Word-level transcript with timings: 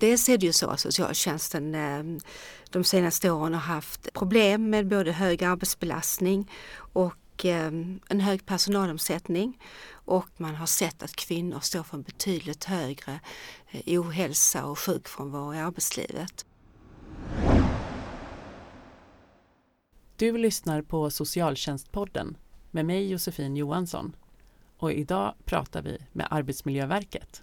Dels 0.00 0.28
är 0.28 0.38
det 0.38 0.46
ju 0.46 0.52
så 0.52 0.70
att 0.70 0.80
socialtjänsten 0.80 1.74
eh, 1.74 2.22
de 2.70 2.84
senaste 2.84 3.30
åren 3.30 3.54
har 3.54 3.60
haft 3.60 4.12
problem 4.12 4.70
med 4.70 4.88
både 4.88 5.12
hög 5.12 5.44
arbetsbelastning 5.44 6.50
och 6.74 7.44
eh, 7.44 7.66
en 8.08 8.20
hög 8.20 8.46
personalomsättning 8.46 9.58
och 9.92 10.28
man 10.36 10.54
har 10.54 10.66
sett 10.66 11.02
att 11.02 11.16
kvinnor 11.16 11.60
står 11.60 11.82
för 11.82 11.96
en 11.96 12.02
betydligt 12.02 12.64
högre 12.64 13.20
eh, 13.70 14.00
ohälsa 14.00 14.64
och 14.64 14.78
sjukfrånvaro 14.78 15.54
i 15.54 15.58
arbetslivet. 15.58 16.46
Du 20.16 20.38
lyssnar 20.38 20.82
på 20.82 21.10
Socialtjänstpodden 21.10 22.36
med 22.70 22.84
mig 22.86 23.10
Josefin 23.10 23.56
Johansson 23.56 24.16
och 24.76 24.92
idag 24.92 25.34
pratar 25.44 25.82
vi 25.82 25.98
med 26.12 26.26
Arbetsmiljöverket. 26.30 27.42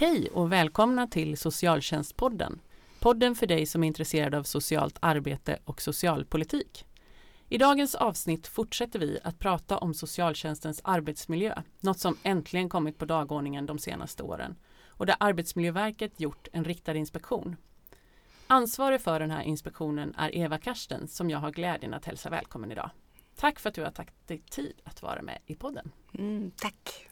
Hej 0.00 0.28
och 0.30 0.52
välkomna 0.52 1.06
till 1.06 1.38
Socialtjänstpodden. 1.38 2.60
Podden 3.00 3.34
för 3.34 3.46
dig 3.46 3.66
som 3.66 3.82
är 3.84 3.86
intresserad 3.88 4.34
av 4.34 4.42
socialt 4.42 4.98
arbete 5.00 5.58
och 5.64 5.82
socialpolitik. 5.82 6.84
I 7.48 7.58
dagens 7.58 7.94
avsnitt 7.94 8.46
fortsätter 8.46 8.98
vi 8.98 9.18
att 9.24 9.38
prata 9.38 9.78
om 9.78 9.94
socialtjänstens 9.94 10.80
arbetsmiljö, 10.84 11.62
något 11.80 11.98
som 11.98 12.16
äntligen 12.22 12.68
kommit 12.68 12.98
på 12.98 13.04
dagordningen 13.04 13.66
de 13.66 13.78
senaste 13.78 14.22
åren 14.22 14.56
och 14.86 15.06
där 15.06 15.16
Arbetsmiljöverket 15.20 16.20
gjort 16.20 16.48
en 16.52 16.64
riktad 16.64 16.94
inspektion. 16.94 17.56
Ansvarig 18.46 19.00
för 19.00 19.20
den 19.20 19.30
här 19.30 19.42
inspektionen 19.42 20.14
är 20.18 20.36
Eva 20.36 20.58
Karsten 20.58 21.08
som 21.08 21.30
jag 21.30 21.38
har 21.38 21.50
glädjen 21.50 21.94
att 21.94 22.04
hälsa 22.04 22.30
välkommen 22.30 22.72
idag. 22.72 22.90
Tack 23.36 23.60
för 23.60 23.68
att 23.68 23.74
du 23.74 23.82
har 23.82 23.90
tagit 23.90 24.28
dig 24.28 24.42
tid 24.50 24.80
att 24.84 25.02
vara 25.02 25.22
med 25.22 25.38
i 25.46 25.54
podden. 25.54 25.92
Mm, 26.14 26.50
tack! 26.56 27.07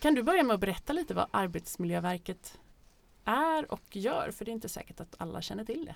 Kan 0.00 0.14
du 0.14 0.22
börja 0.22 0.42
med 0.42 0.54
att 0.54 0.60
berätta 0.60 0.92
lite 0.92 1.14
vad 1.14 1.26
Arbetsmiljöverket 1.30 2.58
är 3.24 3.72
och 3.72 3.96
gör? 3.96 4.30
För 4.30 4.44
det 4.44 4.50
är 4.50 4.52
inte 4.52 4.68
säkert 4.68 5.00
att 5.00 5.14
alla 5.18 5.42
känner 5.42 5.64
till 5.64 5.84
det. 5.84 5.94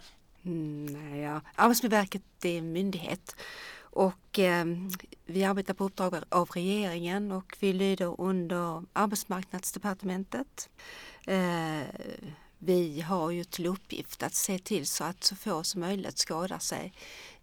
Mm, 0.50 0.86
nej, 0.86 1.20
ja. 1.20 1.40
Arbetsmiljöverket 1.54 2.44
är 2.44 2.58
en 2.58 2.72
myndighet 2.72 3.36
och 3.80 4.38
eh, 4.38 4.64
vi 5.26 5.44
arbetar 5.44 5.74
på 5.74 5.84
uppdrag 5.84 6.14
av 6.28 6.50
regeringen 6.50 7.32
och 7.32 7.56
vi 7.60 7.72
lyder 7.72 8.20
under 8.20 8.82
Arbetsmarknadsdepartementet. 8.92 10.70
Eh, 11.26 11.82
vi 12.58 13.00
har 13.00 13.30
ju 13.30 13.44
till 13.44 13.66
uppgift 13.66 14.22
att 14.22 14.34
se 14.34 14.58
till 14.58 14.86
så 14.86 15.04
att 15.04 15.24
så 15.24 15.36
få 15.36 15.64
som 15.64 15.80
möjligt 15.80 16.18
skadar 16.18 16.58
sig 16.58 16.92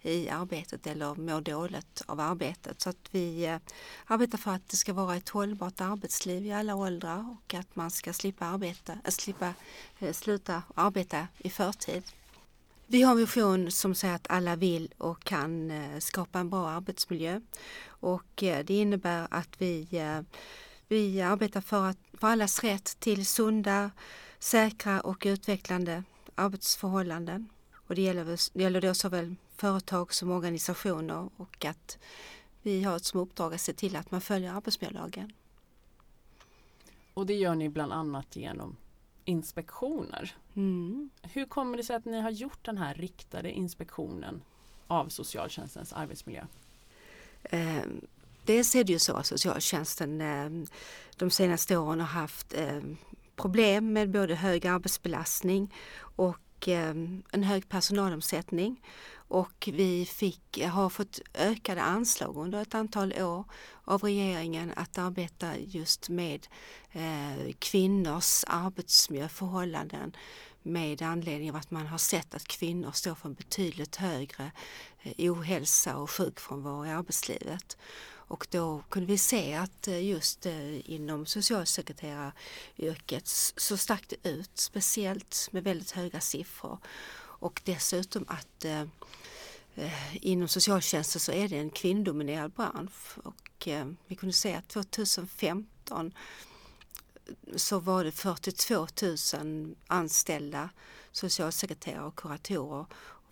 i 0.08 0.30
arbetet 0.30 0.88
eller 0.88 1.16
mår 1.16 1.42
dåligt 1.42 2.02
av 2.06 2.20
arbetet. 2.20 2.82
Så 2.82 2.90
att 2.90 3.10
vi 3.12 3.46
eh, 3.46 3.58
arbetar 4.06 4.38
för 4.38 4.52
att 4.52 4.70
det 4.70 4.78
ska 4.78 4.94
vara 4.94 5.16
ett 5.16 5.30
hållbart 5.30 5.82
arbetsliv 5.82 6.46
i 6.46 6.54
alla 6.54 6.76
åldrar 6.76 7.36
och 7.38 7.54
att 7.54 7.76
man 7.76 7.92
ska 7.92 8.14
slippa, 8.14 8.46
arbeta, 8.46 8.94
äh, 8.94 9.12
slippa 9.12 9.54
äh, 10.00 10.14
sluta 10.14 10.64
arbeta 10.76 11.28
i 11.38 11.50
förtid. 11.50 12.04
Vi 12.88 13.02
har 13.02 13.12
en 13.12 13.18
vision 13.18 13.72
som 13.72 13.96
säger 13.96 14.16
att 14.16 14.28
alla 14.30 14.56
vill 14.56 14.94
och 14.98 15.24
kan 15.24 15.72
skapa 16.00 16.40
en 16.40 16.50
bra 16.50 16.70
arbetsmiljö 16.70 17.42
och 17.88 18.32
det 18.36 18.70
innebär 18.70 19.28
att 19.32 19.50
vi, 19.58 19.88
vi 20.88 21.22
arbetar 21.22 21.62
för, 21.62 21.86
att, 21.86 21.98
för 22.14 22.28
allas 22.28 22.64
rätt 22.64 23.00
till 23.00 23.26
sunda, 23.26 23.92
säkra 24.40 25.02
och 25.02 25.24
utvecklande 25.26 26.04
arbetsförhållanden. 26.36 27.50
Och 27.88 27.96
det 27.96 28.02
gäller, 28.02 28.26
det 28.54 28.64
gäller 28.64 28.82
då 28.82 28.94
såväl 28.94 29.36
företag 29.58 30.14
som 30.14 30.32
organisationer 30.32 31.30
och 31.38 31.66
att 31.66 31.98
vi 32.62 32.84
har 32.84 33.00
som 33.00 33.20
uppdrag 33.20 33.54
att 33.54 33.62
se 33.62 33.74
till 33.74 33.96
att 33.96 34.12
man 34.12 34.22
följer 34.22 34.54
arbetsmiljölagen. 34.54 35.32
Och 37.14 37.26
det 37.26 37.34
gör 37.34 37.56
ni 37.56 37.70
bland 37.70 37.94
annat 37.94 38.36
genom 38.36 38.76
inspektioner. 39.26 40.36
Mm. 40.56 41.10
Hur 41.22 41.46
kommer 41.46 41.78
det 41.78 41.84
sig 41.84 41.96
att 41.96 42.06
ni 42.06 42.22
har 42.22 42.30
gjort 42.30 42.66
den 42.66 42.78
här 42.78 42.94
riktade 42.96 43.52
inspektionen 43.52 44.42
av 44.88 45.10
socialtjänstens 45.10 45.94
arbetsmiljö? 45.94 46.46
Eh, 47.44 47.86
dels 48.46 48.76
är 48.76 48.84
det 48.84 48.94
ju 48.94 49.00
så 49.00 49.14
att 49.14 49.26
socialtjänsten 49.26 50.22
eh, 50.22 50.70
de 51.16 51.30
senaste 51.30 51.78
åren 51.78 52.00
har 52.00 52.08
haft 52.08 52.54
eh, 52.54 52.82
problem 53.36 53.94
med 53.94 54.10
både 54.10 54.36
hög 54.36 54.68
arbetsbelastning 54.68 55.74
och 56.00 56.68
eh, 56.68 56.96
en 57.32 57.44
hög 57.44 57.70
personalomsättning 57.70 58.82
och 59.28 59.70
vi 59.74 60.06
fick, 60.06 60.64
har 60.64 60.90
fått 60.90 61.20
ökade 61.34 61.82
anslag 61.82 62.38
under 62.38 62.62
ett 62.62 62.76
antal 62.76 63.14
år 63.14 63.46
av 63.84 64.02
regeringen 64.02 64.74
att 64.76 64.98
arbeta 64.98 65.58
just 65.58 66.10
med 66.10 66.48
eh, 66.92 67.54
kvinnors 67.60 68.44
arbetsmiljöförhållanden 68.48 70.16
med 70.64 71.02
anledning 71.02 71.50
av 71.50 71.56
att 71.56 71.72
man 71.72 71.88
har 71.88 71.98
sett 71.98 72.36
att 72.36 72.48
kvinnor 72.48 72.92
står 72.92 73.16
för 73.16 73.30
en 73.30 73.34
betydligt 73.34 73.96
högre 73.96 74.52
eh, 75.02 75.32
ohälsa 75.32 75.98
och 75.98 76.12
sjukfrånvaro 76.12 76.86
i 76.86 76.90
arbetslivet. 76.90 77.78
Och 78.30 78.48
då 78.50 78.84
kunde 78.90 79.08
vi 79.08 79.18
se 79.18 79.54
att 79.54 79.88
eh, 79.88 80.06
just 80.06 80.46
eh, 80.46 80.92
inom 80.92 81.26
socialsekreteraryrket 81.26 83.28
så 83.58 83.78
stack 83.78 84.04
det 84.10 84.30
ut, 84.30 84.52
speciellt 84.54 85.50
med 85.52 85.64
väldigt 85.64 85.92
höga 85.92 86.22
siffror. 86.22 86.80
Och 87.40 87.62
dessutom 87.66 88.26
att 88.28 88.66
eh, 88.66 88.84
inom 90.26 90.48
socialtjänsten 90.48 91.20
så 91.20 91.32
är 91.32 91.48
det 91.48 91.58
en 91.58 91.70
kvinnodominerad 91.70 92.52
bransch 92.52 93.18
och 93.24 93.68
eh, 93.68 93.88
vi 94.08 94.16
kunde 94.16 94.34
se 94.34 94.54
att 94.54 94.68
2015 94.68 96.14
så 97.56 97.80
var 97.80 98.04
det 98.04 98.12
42 98.12 98.88
000 99.44 99.76
anställda 99.88 100.70
socialsekreterare 101.12 102.06
och 102.06 102.16
kuratorer 102.16 102.86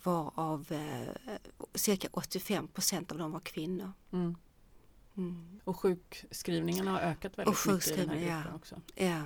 varav 0.04 0.66
eh, 0.72 1.36
cirka 1.74 2.08
85 2.12 2.68
procent 2.68 3.12
av 3.12 3.18
dem 3.18 3.32
var 3.32 3.40
kvinnor. 3.40 3.92
Mm. 4.12 4.36
Mm. 5.18 5.60
Och 5.64 5.80
sjukskrivningarna 5.80 6.92
har 6.92 7.00
ökat 7.00 7.38
väldigt 7.38 7.66
mycket 7.66 7.88
i 7.88 7.96
den 7.96 8.10
här 8.10 8.18
gruppen 8.18 8.52
ja. 8.52 8.56
också. 8.56 8.82
Ja. 8.96 9.22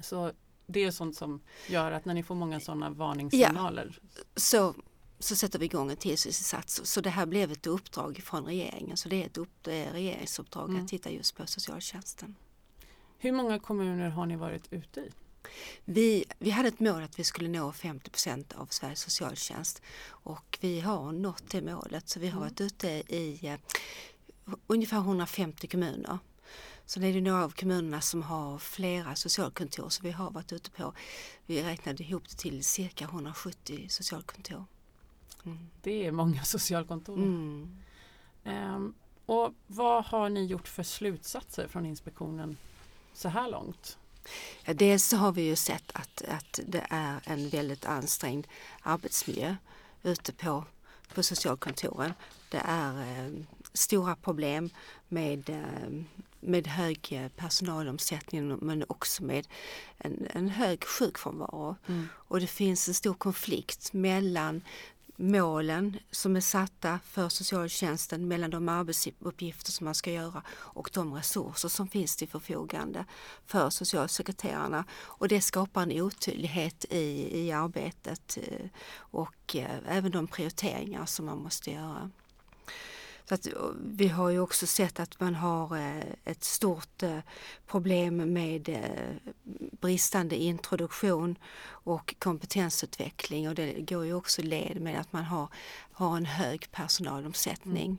Så 0.00 0.32
det 0.66 0.84
är 0.84 0.90
sånt 0.90 1.16
som 1.16 1.40
gör 1.68 1.92
att 1.92 2.04
när 2.04 2.14
ni 2.14 2.22
får 2.22 2.34
många 2.34 2.60
sådana 2.60 2.90
varningssignaler. 2.90 3.98
Ja. 4.14 4.20
Så, 4.36 4.74
så 5.18 5.36
sätter 5.36 5.58
vi 5.58 5.64
igång 5.64 5.90
en 5.90 5.96
tillsynsinsats. 5.96 6.80
Så 6.84 7.00
det 7.00 7.10
här 7.10 7.26
blev 7.26 7.52
ett 7.52 7.66
uppdrag 7.66 8.22
från 8.24 8.44
regeringen. 8.44 8.96
Så 8.96 9.08
det 9.08 9.22
är 9.22 9.26
ett 9.26 9.38
upp, 9.38 9.62
det 9.62 9.74
är 9.74 9.92
regeringsuppdrag 9.92 10.68
mm. 10.68 10.82
att 10.82 10.88
titta 10.88 11.10
just 11.10 11.36
på 11.36 11.46
socialtjänsten. 11.46 12.34
Hur 13.18 13.32
många 13.32 13.58
kommuner 13.58 14.08
har 14.08 14.26
ni 14.26 14.36
varit 14.36 14.72
ute 14.72 15.00
i? 15.00 15.10
Vi, 15.84 16.24
vi 16.38 16.50
hade 16.50 16.68
ett 16.68 16.80
mål 16.80 17.02
att 17.02 17.18
vi 17.18 17.24
skulle 17.24 17.48
nå 17.48 17.72
50% 17.72 18.56
av 18.56 18.66
Sveriges 18.66 19.00
socialtjänst 19.00 19.82
och 20.06 20.58
vi 20.60 20.80
har 20.80 21.12
nått 21.12 21.50
det 21.50 21.62
målet. 21.62 22.08
Så 22.08 22.20
vi 22.20 22.26
har 22.26 22.40
mm. 22.40 22.48
varit 22.48 22.60
ute 22.60 22.88
i 22.88 23.46
eh, 23.46 23.58
ungefär 24.66 24.96
150 24.96 25.66
kommuner. 25.66 26.18
Så 26.86 27.00
det 27.00 27.06
är 27.06 27.12
det 27.12 27.20
några 27.20 27.44
av 27.44 27.50
kommunerna 27.50 28.00
som 28.00 28.22
har 28.22 28.58
flera 28.58 29.14
socialkontor 29.14 29.88
så 29.88 30.02
vi 30.02 30.10
har 30.10 30.30
varit 30.30 30.52
ute 30.52 30.70
på, 30.70 30.92
vi 31.46 31.62
räknade 31.62 32.02
ihop 32.02 32.28
det 32.28 32.36
till 32.36 32.64
cirka 32.64 33.04
170 33.04 33.86
socialkontor. 33.88 34.64
Mm. 35.44 35.58
Det 35.82 36.06
är 36.06 36.12
många 36.12 36.44
socialkontor. 36.44 37.16
Mm. 37.16 37.76
Um, 38.44 38.94
och 39.26 39.54
vad 39.66 40.04
har 40.04 40.28
ni 40.28 40.44
gjort 40.44 40.68
för 40.68 40.82
slutsatser 40.82 41.68
från 41.68 41.86
inspektionen 41.86 42.56
så 43.14 43.28
här 43.28 43.50
långt? 43.50 43.98
Ja, 44.64 44.74
dels 44.74 45.06
så 45.06 45.16
har 45.16 45.32
vi 45.32 45.42
ju 45.42 45.56
sett 45.56 45.90
att, 45.94 46.22
att 46.28 46.60
det 46.66 46.86
är 46.90 47.20
en 47.24 47.48
väldigt 47.48 47.84
ansträngd 47.84 48.46
arbetsmiljö 48.82 49.56
ute 50.02 50.32
på, 50.32 50.64
på 51.14 51.22
socialkontoren. 51.22 52.12
Det 52.50 52.62
är 52.64 53.24
eh, 53.26 53.32
stora 53.74 54.16
problem 54.16 54.70
med, 55.08 55.50
eh, 55.50 56.04
med 56.40 56.66
hög 56.66 57.30
personalomsättning 57.36 58.56
men 58.56 58.84
också 58.88 59.24
med 59.24 59.48
en, 59.98 60.26
en 60.30 60.48
hög 60.48 60.84
sjukfrånvaro. 60.84 61.76
Mm. 61.86 62.08
Och 62.14 62.40
det 62.40 62.46
finns 62.46 62.88
en 62.88 62.94
stor 62.94 63.14
konflikt 63.14 63.92
mellan 63.92 64.62
målen 65.16 65.98
som 66.10 66.36
är 66.36 66.40
satta 66.40 67.00
för 67.04 67.28
socialtjänsten 67.28 68.28
mellan 68.28 68.50
de 68.50 68.68
arbetsuppgifter 68.68 69.72
som 69.72 69.84
man 69.84 69.94
ska 69.94 70.10
göra 70.10 70.42
och 70.50 70.90
de 70.92 71.14
resurser 71.14 71.68
som 71.68 71.88
finns 71.88 72.16
till 72.16 72.28
förfogande 72.28 73.04
för 73.46 73.70
socialsekreterarna. 73.70 74.84
Och 74.92 75.28
det 75.28 75.40
skapar 75.40 75.82
en 75.82 76.00
otydlighet 76.00 76.84
i, 76.90 77.38
i 77.40 77.52
arbetet 77.52 78.38
eh, 78.42 78.66
och 78.96 79.56
eh, 79.56 79.78
även 79.88 80.10
de 80.10 80.26
prioriteringar 80.26 81.06
som 81.06 81.26
man 81.26 81.38
måste 81.38 81.70
göra. 81.70 82.10
Så 83.28 83.34
att, 83.34 83.48
vi 83.80 84.08
har 84.08 84.30
ju 84.30 84.40
också 84.40 84.66
sett 84.66 85.00
att 85.00 85.20
man 85.20 85.34
har 85.34 85.76
eh, 85.76 86.04
ett 86.24 86.44
stort 86.44 87.02
eh, 87.02 87.18
problem 87.66 88.16
med 88.32 88.68
eh, 88.68 89.32
bristande 89.80 90.36
introduktion 90.36 91.38
och 91.66 92.14
kompetensutveckling 92.18 93.48
och 93.48 93.54
det 93.54 93.72
går 93.72 94.04
ju 94.04 94.14
också 94.14 94.42
led 94.42 94.80
med 94.80 95.00
att 95.00 95.12
man 95.12 95.24
har, 95.24 95.48
har 95.92 96.16
en 96.16 96.26
hög 96.26 96.70
personalomsättning. 96.70 97.86
Mm. 97.86 97.98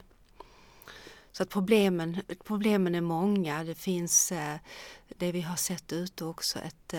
Så 1.31 1.43
att 1.43 1.49
problemen, 1.49 2.21
problemen 2.43 2.95
är 2.95 3.01
många. 3.01 3.63
Det 3.63 3.75
finns 3.75 4.33
det 5.17 5.31
vi 5.31 5.41
har 5.41 5.55
sett 5.55 5.93
ute 5.93 6.25
också 6.25 6.59
ett, 6.59 6.93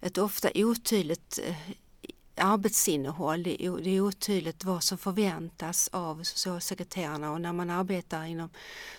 ett 0.00 0.18
ofta 0.18 0.50
otydligt 0.54 1.40
arbetsinnehåll. 2.36 3.42
Det 3.42 3.64
är 3.64 4.00
otydligt 4.00 4.64
vad 4.64 4.82
som 4.82 4.98
förväntas 4.98 5.88
av 5.92 6.22
socialsekreterarna 6.22 7.32
och 7.32 7.40
när 7.40 7.52
man 7.52 7.70
arbetar 7.70 8.24
inom 8.24 8.50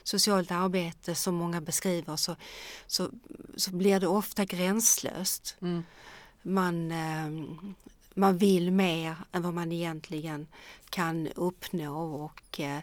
socialt 0.04 0.52
arbete 0.52 1.16
som 1.16 1.36
många 1.36 1.62
beskriver 1.62 2.16
så, 2.16 2.36
så, 2.88 3.10
så 3.56 3.72
blir 3.72 4.00
det 4.00 4.08
ofta 4.08 4.46
gränslöst. 4.46 5.56
Mm. 5.62 5.84
Man, 6.42 6.92
eh, 6.92 7.30
man 8.18 8.38
vill 8.38 8.72
mer 8.72 9.16
än 9.32 9.42
vad 9.42 9.54
man 9.54 9.72
egentligen 9.72 10.48
kan 10.90 11.28
uppnå 11.28 12.24
och 12.24 12.60
eh, 12.60 12.80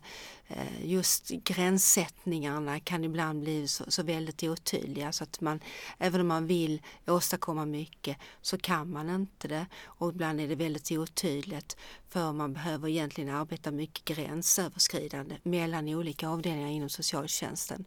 just 0.82 1.28
gränssättningarna 1.28 2.80
kan 2.80 3.04
ibland 3.04 3.40
bli 3.40 3.68
så, 3.68 3.84
så, 3.88 4.02
väldigt 4.02 4.42
otydliga 4.42 5.12
så 5.12 5.24
att 5.24 5.40
man, 5.40 5.60
även 5.98 6.20
om 6.20 6.26
man 6.26 6.46
vill 6.46 6.82
åstadkomma 7.06 7.66
mycket 7.66 8.16
så 8.42 8.58
kan 8.58 8.90
man 8.90 9.10
inte 9.10 9.48
det 9.48 9.66
och 9.84 10.08
ibland 10.08 10.40
är 10.40 10.48
det 10.48 10.54
väldigt 10.54 10.92
otydligt 10.92 11.76
för 12.08 12.32
man 12.32 12.52
behöver 12.52 12.88
egentligen 12.88 13.34
arbeta 13.34 13.70
mycket 13.70 14.04
gränsöverskridande 14.04 15.36
mellan 15.42 15.88
olika 15.88 16.28
avdelningar 16.28 16.68
inom 16.68 16.88
socialtjänsten. 16.88 17.84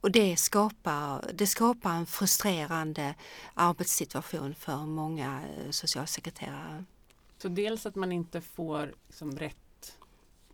Och 0.00 0.10
det 0.10 0.36
skapar, 0.36 1.30
det 1.34 1.46
skapar 1.46 1.90
en 1.90 2.06
frustrerande 2.06 3.14
arbetssituation 3.54 4.54
för 4.54 4.76
många 4.76 5.42
eh, 5.42 5.70
socialsekreterare. 5.70 6.84
Så 7.38 7.48
dels 7.48 7.86
att 7.86 7.94
man 7.94 8.12
inte 8.12 8.40
får 8.40 8.94
liksom 9.06 9.30
rätt 9.30 9.98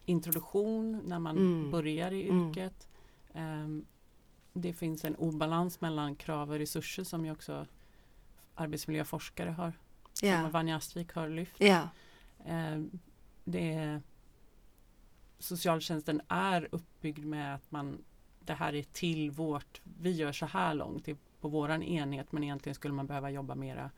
introduktion 0.04 1.00
när 1.04 1.18
man 1.18 1.36
mm. 1.36 1.70
börjar 1.70 2.12
i 2.12 2.28
mm. 2.28 2.48
yrket. 2.48 2.88
Mm. 3.34 3.84
det 4.52 4.72
finns 4.72 5.04
en 5.04 5.16
obalans 5.16 5.80
mellan 5.80 6.16
krav 6.16 6.50
och 6.50 6.58
resurser 6.58 7.04
som 7.04 7.24
ju 7.24 7.32
också 7.32 7.66
arbetsmiljöforskare 8.54 9.50
har, 9.50 9.72
ja. 10.22 10.42
som 10.42 10.50
Vanja 10.50 10.76
Astvik 10.76 11.12
har 11.12 11.28
lyft. 11.28 11.60
Um, 12.46 13.00
det 13.44 13.72
är, 13.72 14.02
socialtjänsten 15.38 16.20
är 16.28 16.68
uppbyggd 16.70 17.24
med 17.24 17.54
att 17.54 17.70
man 17.70 18.04
det 18.46 18.54
här 18.54 18.74
är 18.74 18.82
till 18.82 19.30
vårt, 19.30 19.80
vi 20.00 20.10
gör 20.10 20.32
så 20.32 20.46
här 20.46 20.74
långt 20.74 21.08
på 21.40 21.48
våran 21.48 21.82
enhet 21.82 22.32
men 22.32 22.44
egentligen 22.44 22.74
skulle 22.74 22.94
man 22.94 23.06
behöva 23.06 23.30
jobba 23.30 23.54
mera 23.54 23.90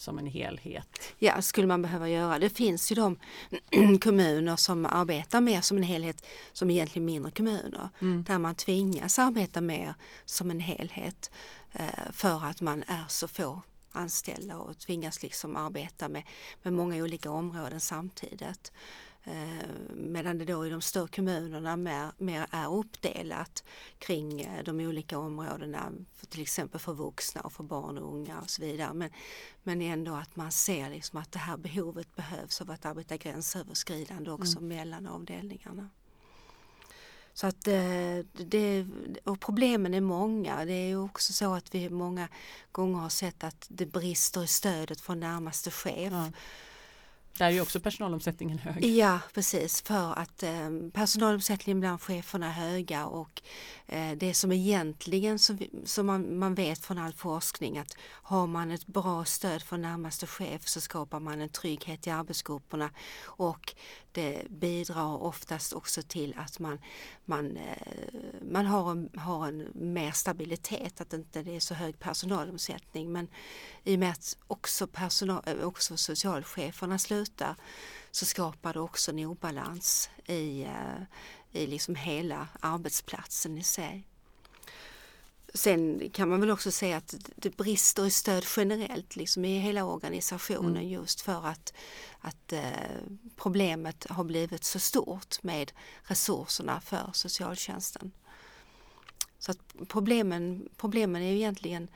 som 0.00 0.18
en 0.18 0.26
helhet. 0.26 1.12
Ja, 1.18 1.42
skulle 1.42 1.66
man 1.66 1.82
behöva 1.82 2.08
göra. 2.08 2.38
Det 2.38 2.50
finns 2.50 2.92
ju 2.92 2.94
de 2.94 3.18
kommuner 4.00 4.56
som 4.56 4.86
arbetar 4.86 5.40
mer 5.40 5.60
som 5.60 5.76
en 5.76 5.82
helhet 5.82 6.26
som 6.52 6.70
egentligen 6.70 7.06
mindre 7.06 7.30
kommuner. 7.30 7.88
Mm. 8.00 8.24
Där 8.24 8.38
man 8.38 8.54
tvingas 8.54 9.18
arbeta 9.18 9.60
mer 9.60 9.94
som 10.24 10.50
en 10.50 10.60
helhet 10.60 11.30
eh, 11.72 12.12
för 12.12 12.44
att 12.44 12.60
man 12.60 12.82
är 12.86 13.04
så 13.08 13.28
få 13.28 13.62
anställda 13.92 14.56
och 14.56 14.78
tvingas 14.78 15.22
liksom 15.22 15.56
arbeta 15.56 16.08
med, 16.08 16.22
med 16.62 16.72
många 16.72 16.96
olika 16.96 17.30
områden 17.30 17.80
samtidigt. 17.80 18.72
Eh, 19.24 19.70
medan 19.94 20.38
det 20.38 20.44
då 20.44 20.66
i 20.66 20.70
de 20.70 20.80
större 20.80 21.08
kommunerna 21.08 21.76
mer, 21.76 22.12
mer 22.18 22.46
är 22.50 22.74
uppdelat 22.74 23.64
kring 23.98 24.40
eh, 24.40 24.64
de 24.64 24.80
olika 24.80 25.18
områdena, 25.18 25.92
till 26.28 26.42
exempel 26.42 26.80
för 26.80 26.94
vuxna 26.94 27.40
och 27.40 27.52
för 27.52 27.64
barn 27.64 27.98
och 27.98 28.14
unga 28.14 28.40
och 28.40 28.50
så 28.50 28.62
vidare. 28.62 28.94
Men, 28.94 29.10
men 29.62 29.82
ändå 29.82 30.14
att 30.14 30.36
man 30.36 30.52
ser 30.52 30.90
liksom 30.90 31.18
att 31.18 31.32
det 31.32 31.38
här 31.38 31.56
behovet 31.56 32.16
behövs 32.16 32.60
av 32.60 32.70
att 32.70 32.86
arbeta 32.86 33.16
gränsöverskridande 33.16 34.30
också 34.30 34.58
mm. 34.58 34.68
mellan 34.68 35.06
avdelningarna. 35.06 35.88
Så 37.32 37.46
att 37.46 37.68
eh, 37.68 38.18
det, 38.32 38.86
och 39.24 39.40
problemen 39.40 39.94
är 39.94 40.00
många. 40.00 40.64
Det 40.64 40.72
är 40.72 41.04
också 41.04 41.32
så 41.32 41.54
att 41.54 41.74
vi 41.74 41.90
många 41.90 42.28
gånger 42.72 42.98
har 42.98 43.08
sett 43.08 43.44
att 43.44 43.66
det 43.68 43.86
brister 43.86 44.44
i 44.44 44.46
stödet 44.46 45.00
från 45.00 45.20
närmaste 45.20 45.70
chef. 45.70 46.12
Ja 46.12 46.30
där 47.38 47.46
är 47.46 47.50
ju 47.50 47.60
också 47.60 47.80
personalomsättningen 47.80 48.58
hög. 48.58 48.84
Ja 48.84 49.20
precis 49.34 49.82
för 49.82 50.18
att 50.18 50.42
eh, 50.42 50.70
personalomsättningen 50.92 51.80
bland 51.80 52.02
cheferna 52.02 52.46
är 52.46 52.50
höga 52.50 53.06
och 53.06 53.42
eh, 53.86 54.16
det 54.16 54.34
som 54.34 54.52
egentligen 54.52 55.38
som, 55.38 55.58
som 55.84 56.06
man, 56.06 56.38
man, 56.38 56.54
vet 56.54 56.84
från 56.84 56.98
all 56.98 57.12
forskning 57.12 57.78
att 57.78 57.96
har 58.02 58.46
man 58.46 58.70
ett 58.70 58.86
bra 58.86 59.24
stöd 59.24 59.62
från 59.62 59.82
närmaste 59.82 60.26
chef 60.26 60.68
så 60.68 60.80
skapar 60.80 61.20
man 61.20 61.40
en 61.40 61.48
trygghet 61.48 62.06
i 62.06 62.10
arbetsgrupperna 62.10 62.90
och 63.24 63.74
det 64.12 64.42
bidrar 64.50 65.22
oftast 65.22 65.72
också 65.72 66.02
till 66.02 66.34
att 66.38 66.58
man, 66.58 66.78
man, 67.24 67.56
eh, 67.56 68.20
man 68.50 68.66
har, 68.66 68.90
en, 68.90 69.10
har 69.16 69.48
en 69.48 69.68
mer 69.74 70.10
stabilitet, 70.10 71.00
att 71.00 71.12
inte 71.12 71.42
det 71.42 71.56
är 71.56 71.60
så 71.60 71.74
hög 71.74 71.98
personalomsättning. 71.98 73.12
Men 73.12 73.28
i 73.84 73.94
och 73.94 73.98
med 73.98 74.10
att 74.10 74.36
också, 74.46 74.86
personal, 74.86 75.42
eh, 75.46 75.66
också 75.66 75.96
socialcheferna 75.96 76.98
slutar 76.98 77.19
så 78.10 78.26
skapar 78.26 78.72
det 78.72 78.80
också 78.80 79.10
en 79.10 79.18
obalans 79.18 80.10
i, 80.26 80.62
eh, 80.62 81.02
i 81.52 81.66
liksom 81.66 81.94
hela 81.94 82.48
arbetsplatsen 82.60 83.58
i 83.58 83.62
sig. 83.62 84.06
Sen 85.54 86.10
kan 86.10 86.28
man 86.28 86.40
väl 86.40 86.50
också 86.50 86.70
säga 86.70 86.96
att 86.96 87.14
det 87.36 87.56
brister 87.56 88.06
i 88.06 88.10
stöd 88.10 88.44
generellt 88.56 89.16
liksom 89.16 89.44
i 89.44 89.58
hela 89.58 89.84
organisationen 89.84 90.76
mm. 90.76 90.88
just 90.88 91.20
för 91.20 91.46
att, 91.46 91.72
att 92.20 92.52
eh, 92.52 92.62
problemet 93.36 94.06
har 94.10 94.24
blivit 94.24 94.64
så 94.64 94.78
stort 94.78 95.42
med 95.42 95.72
resurserna 96.02 96.80
för 96.80 97.10
socialtjänsten. 97.12 98.12
Så 99.38 99.50
att 99.50 99.58
problemen, 99.88 100.68
problemen 100.76 101.22
är 101.22 101.32
egentligen, 101.32 101.88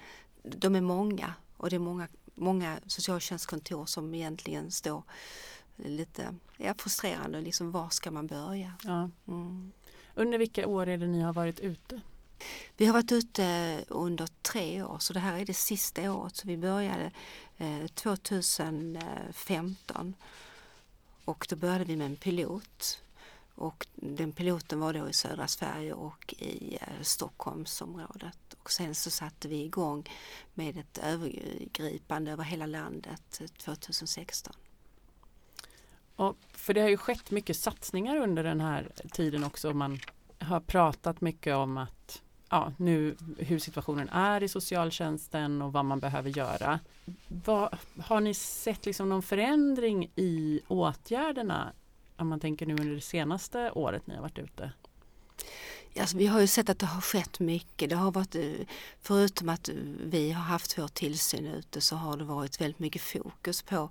de 0.43 0.77
är 0.77 0.81
många 0.81 1.35
och 1.57 1.71
det 1.71 1.77
är 1.77 1.81
många, 1.81 2.09
många 2.35 2.81
socialtjänstkontor 2.87 3.87
som 3.87 4.15
egentligen 4.15 4.71
står 4.71 5.03
lite 5.77 6.35
ja, 6.57 6.75
frustrerande. 6.79 7.41
Liksom, 7.41 7.73
var 7.73 7.89
ska 7.89 8.11
man 8.11 8.27
börja? 8.27 8.73
Ja. 8.85 9.11
Mm. 9.29 9.73
Under 10.15 10.39
vilka 10.39 10.67
år 10.67 10.89
är 10.89 10.99
det 10.99 11.07
ni 11.07 11.21
har 11.21 11.33
varit 11.33 11.61
ute? 11.61 12.01
Vi 12.77 12.87
har 12.87 12.93
varit 12.93 13.13
ute 13.13 13.85
under 13.89 14.29
tre 14.43 14.83
år 14.83 14.99
så 14.99 15.13
det 15.13 15.21
här 15.21 15.39
är 15.39 15.45
det 15.45 15.55
sista 15.55 16.13
året. 16.13 16.37
Så 16.37 16.49
vi 16.49 16.57
började 16.57 17.11
2015 17.95 18.97
eh, 19.97 20.05
och 21.25 21.47
då 21.51 21.57
började 21.57 21.85
vi 21.85 21.97
med 21.97 22.07
en 22.07 22.17
pilot. 22.17 23.01
Och 23.55 23.87
den 23.95 24.33
piloten 24.33 24.81
var 24.81 24.93
då 24.93 25.09
i 25.09 25.13
södra 25.13 25.49
Sverige 25.49 25.93
och 25.93 26.35
i 26.39 26.79
eh, 26.81 27.03
Stockholmsområdet. 27.03 28.39
Och 28.65 28.71
sen 28.71 28.95
så 28.95 29.11
satte 29.11 29.49
vi 29.49 29.65
igång 29.65 30.11
med 30.55 30.77
ett 30.77 30.99
övergripande 30.99 32.31
över 32.31 32.45
hela 32.45 32.67
landet 32.67 33.41
eh, 33.41 33.47
2016. 33.47 34.55
Och 36.17 36.37
för 36.53 36.75
det 36.75 36.81
har 36.81 36.89
ju 36.89 36.97
skett 36.97 37.31
mycket 37.31 37.57
satsningar 37.57 38.17
under 38.17 38.45
den 38.45 38.61
här 38.61 38.93
tiden 39.13 39.45
också. 39.45 39.75
Man 39.75 39.99
har 40.39 40.61
pratat 40.61 41.21
mycket 41.21 41.55
om 41.55 41.79
att 41.79 42.23
ja, 42.49 42.73
nu, 42.77 43.17
hur 43.39 43.59
situationen 43.59 44.09
är 44.09 44.43
i 44.43 44.49
socialtjänsten 44.49 45.63
och 45.63 45.73
vad 45.73 45.85
man 45.85 46.01
behöver 46.01 46.31
göra. 46.31 46.81
Vad, 47.29 47.77
har 48.01 48.21
ni 48.21 48.35
sett 48.35 48.87
liksom 48.87 49.09
någon 49.09 49.23
förändring 49.23 50.11
i 50.17 50.61
åtgärderna 50.69 51.73
om 52.17 52.29
man 52.29 52.41
tänker 52.41 52.67
nu 52.67 52.73
under 52.73 52.95
det 52.95 53.01
senaste 53.01 53.71
året 53.71 54.07
ni 54.07 54.15
har 54.15 54.23
varit 54.23 54.39
ute? 54.39 54.73
Alltså, 56.01 56.17
vi 56.17 56.27
har 56.27 56.41
ju 56.41 56.47
sett 56.47 56.69
att 56.69 56.79
det 56.79 56.87
har 56.87 57.01
skett 57.01 57.41
mycket. 57.41 57.91
Det 57.91 57.97
har 57.97 58.13
varit, 58.13 58.35
eh, 58.35 58.67
förutom 59.03 59.49
att 59.49 59.69
vi 60.05 60.33
har 60.33 60.43
haft 60.43 60.79
vår 60.79 60.89
tillsyn 60.89 61.47
ute 61.47 61.81
så 61.81 61.97
har 61.97 62.17
det 62.17 62.25
varit 62.25 62.61
väldigt 62.61 62.79
mycket 62.79 63.03
fokus 63.03 63.63
på 63.63 63.91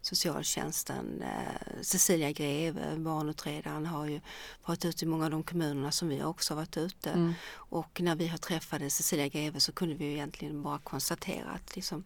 socialtjänsten. 0.00 1.22
Eh, 1.22 1.82
Cecilia 1.82 2.32
Greve, 2.32 2.96
barnutredaren, 2.96 3.86
har 3.86 4.06
ju 4.06 4.20
varit 4.64 4.84
ute 4.84 5.04
i 5.04 5.08
många 5.08 5.24
av 5.24 5.30
de 5.30 5.42
kommunerna 5.42 5.92
som 5.92 6.08
vi 6.08 6.22
också 6.22 6.54
har 6.54 6.56
varit 6.60 6.76
ute. 6.76 7.10
Mm. 7.10 7.34
Och 7.52 8.00
när 8.00 8.14
vi 8.14 8.26
har 8.28 8.38
träffade 8.38 8.90
Cecilia 8.90 9.28
Greve 9.28 9.60
så 9.60 9.72
kunde 9.72 9.94
vi 9.94 10.12
egentligen 10.12 10.62
bara 10.62 10.78
konstatera 10.78 11.50
att 11.50 11.76
liksom, 11.76 12.04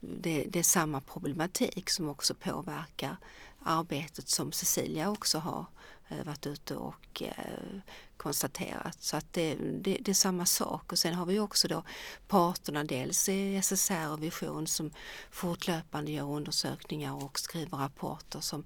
det, 0.00 0.46
det 0.48 0.58
är 0.58 0.62
samma 0.62 1.00
problematik 1.00 1.90
som 1.90 2.08
också 2.08 2.34
påverkar 2.34 3.16
arbetet 3.62 4.28
som 4.28 4.52
Cecilia 4.52 5.10
också 5.10 5.38
har 5.38 5.66
eh, 6.08 6.24
varit 6.24 6.46
ute 6.46 6.76
och 6.76 7.22
eh, 7.22 7.80
konstaterat. 8.20 9.02
Så 9.02 9.16
att 9.16 9.32
det, 9.32 9.54
det, 9.54 9.98
det, 10.00 10.10
är 10.10 10.14
samma 10.14 10.46
sak. 10.46 10.92
Och 10.92 10.98
sen 10.98 11.14
har 11.14 11.26
vi 11.26 11.38
också 11.38 11.68
då 11.68 11.82
parterna, 12.28 12.84
dels 12.84 13.28
i 13.28 13.62
SSR 13.62 14.12
och 14.12 14.22
Vision 14.22 14.66
som 14.66 14.90
fortlöpande 15.30 16.12
gör 16.12 16.30
undersökningar 16.30 17.24
och 17.24 17.38
skriver 17.38 17.78
rapporter 17.78 18.40
som, 18.40 18.64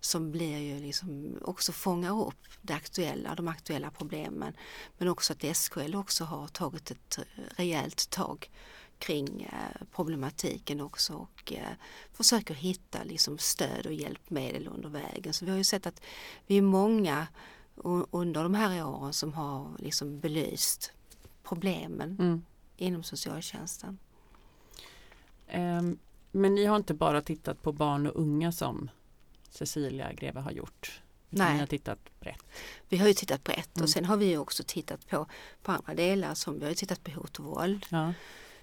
som 0.00 0.30
blir 0.30 0.58
ju 0.58 0.80
liksom 0.80 1.38
också 1.42 1.72
fångar 1.72 2.26
upp 2.26 2.44
det 2.62 2.74
aktuella, 2.74 3.34
de 3.34 3.48
aktuella 3.48 3.90
problemen. 3.90 4.56
Men 4.98 5.08
också 5.08 5.32
att 5.32 5.56
SKL 5.56 5.94
också 5.94 6.24
har 6.24 6.48
tagit 6.48 6.90
ett 6.90 7.18
rejält 7.56 8.10
tag 8.10 8.50
kring 8.98 9.42
eh, 9.42 9.86
problematiken 9.92 10.80
också 10.80 11.14
och 11.14 11.52
eh, 11.52 11.72
försöker 12.12 12.54
hitta 12.54 12.98
liksom 13.04 13.38
stöd 13.38 13.86
och 13.86 13.92
hjälpmedel 13.92 14.68
under 14.68 14.88
vägen. 14.88 15.32
Så 15.32 15.44
vi 15.44 15.50
har 15.50 15.58
ju 15.58 15.64
sett 15.64 15.86
att 15.86 16.00
vi 16.46 16.58
är 16.58 16.62
många 16.62 17.26
under 18.10 18.42
de 18.42 18.54
här 18.54 18.86
åren 18.86 19.12
som 19.12 19.32
har 19.32 19.70
liksom 19.78 20.20
belyst 20.20 20.92
problemen 21.42 22.16
mm. 22.18 22.44
inom 22.76 23.02
socialtjänsten. 23.02 23.98
Um, 25.54 25.98
men 26.32 26.54
ni 26.54 26.64
har 26.64 26.76
inte 26.76 26.94
bara 26.94 27.22
tittat 27.22 27.62
på 27.62 27.72
barn 27.72 28.06
och 28.06 28.20
unga 28.20 28.52
som 28.52 28.90
Cecilia 29.50 30.12
Greve 30.12 30.40
har 30.40 30.50
gjort? 30.50 31.02
Nej. 31.30 31.52
Ni 31.52 31.60
har 31.60 31.66
tittat 31.66 31.98
brett? 32.20 32.42
Vi 32.88 32.96
har 32.96 33.08
ju 33.08 33.14
tittat 33.14 33.44
brett 33.44 33.76
mm. 33.76 33.84
och 33.84 33.90
sen 33.90 34.04
har 34.04 34.16
vi 34.16 34.36
också 34.36 34.62
tittat 34.66 35.08
på, 35.08 35.26
på 35.62 35.72
andra 35.72 35.94
delar 35.94 36.34
som 36.34 36.58
vi 36.58 36.66
har 36.66 36.74
tittat 36.74 37.04
på 37.04 37.10
hot 37.10 37.38
och 37.38 37.44
våld. 37.44 37.86
Ja 37.88 38.12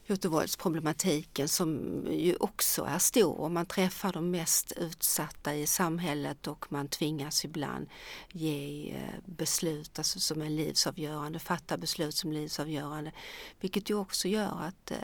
Göteborgsproblematiken 0.08 1.48
som 1.48 2.02
ju 2.12 2.36
också 2.36 2.84
är 2.84 3.00
stor 3.00 3.40
och 3.40 3.52
man 3.52 3.66
träffar 3.66 4.14
de 4.14 4.32
mest 4.32 4.72
utsatta 4.72 5.56
i 5.56 5.68
samhället 5.68 6.48
och 6.48 6.72
man 6.72 6.88
tvingas 6.88 7.46
ibland 7.46 7.90
ge 8.32 8.92
eh, 8.92 9.20
beslut 9.26 10.00
alltså 10.00 10.20
som 10.20 10.42
är 10.42 10.50
livsavgörande, 10.50 11.40
fatta 11.40 11.78
beslut 11.78 12.16
som 12.16 12.32
livsavgörande. 12.32 13.12
Vilket 13.60 13.90
ju 13.90 13.96
också 13.96 14.28
gör 14.28 14.62
att 14.62 14.92
eh, 14.92 14.98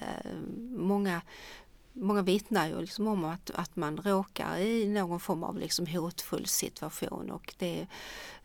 många 0.70 1.22
Många 1.93 2.21
vittnar 2.21 2.67
ju 2.67 2.81
liksom 2.81 3.07
om 3.07 3.25
att, 3.25 3.51
att 3.51 3.75
man 3.75 3.98
råkar 3.98 4.57
i 4.57 4.88
någon 4.88 5.19
form 5.19 5.43
av 5.43 5.57
liksom 5.57 5.88
hotfull 5.88 6.45
situation 6.45 7.31
och 7.31 7.53
det, 7.57 7.88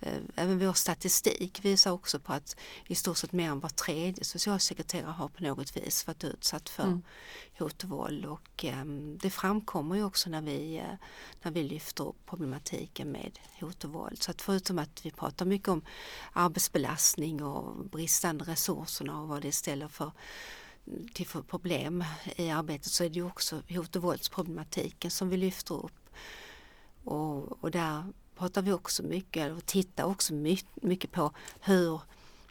eh, 0.00 0.18
även 0.36 0.58
vår 0.58 0.72
statistik 0.72 1.64
visar 1.64 1.90
också 1.90 2.18
på 2.18 2.32
att 2.32 2.56
i 2.86 2.94
stort 2.94 3.16
sett 3.16 3.32
mer 3.32 3.50
än 3.50 3.60
var 3.60 3.68
tredje 3.68 4.24
socialsekreterare 4.24 5.10
har 5.10 5.28
på 5.28 5.42
något 5.42 5.76
vis 5.76 6.06
varit 6.06 6.24
utsatt 6.24 6.68
för 6.68 6.82
mm. 6.82 7.02
hot 7.58 7.84
och 7.84 7.90
våld 7.90 8.24
och 8.24 8.64
eh, 8.64 8.84
det 9.20 9.30
framkommer 9.30 9.96
ju 9.96 10.04
också 10.04 10.30
när 10.30 10.42
vi, 10.42 10.76
eh, 10.76 10.98
när 11.42 11.50
vi 11.52 11.62
lyfter 11.62 12.08
upp 12.08 12.26
problematiken 12.26 13.12
med 13.12 13.38
hot 13.60 13.84
och 13.84 13.90
våld. 13.90 14.22
Så 14.22 14.30
att 14.30 14.42
förutom 14.42 14.78
att 14.78 15.06
vi 15.06 15.10
pratar 15.10 15.46
mycket 15.46 15.68
om 15.68 15.82
arbetsbelastning 16.32 17.42
och 17.42 17.84
bristande 17.84 18.44
resurserna 18.44 19.20
och 19.20 19.28
vad 19.28 19.42
det 19.42 19.52
ställer 19.52 19.88
för 19.88 20.12
till 21.14 21.26
problem 21.26 22.04
i 22.36 22.50
arbetet 22.50 22.92
så 22.92 23.04
är 23.04 23.08
det 23.08 23.14
ju 23.14 23.26
också 23.26 23.62
hot 23.68 23.96
och 23.96 24.02
våldsproblematiken 24.02 25.10
som 25.10 25.28
vi 25.28 25.36
lyfter 25.36 25.84
upp. 25.84 26.10
Och, 27.04 27.64
och 27.64 27.70
där 27.70 28.04
pratar 28.36 28.62
vi 28.62 28.72
också 28.72 29.02
mycket, 29.02 29.52
och 29.52 29.66
tittar 29.66 30.04
också 30.04 30.34
mycket, 30.34 30.82
mycket 30.82 31.12
på 31.12 31.32
hur, 31.60 32.00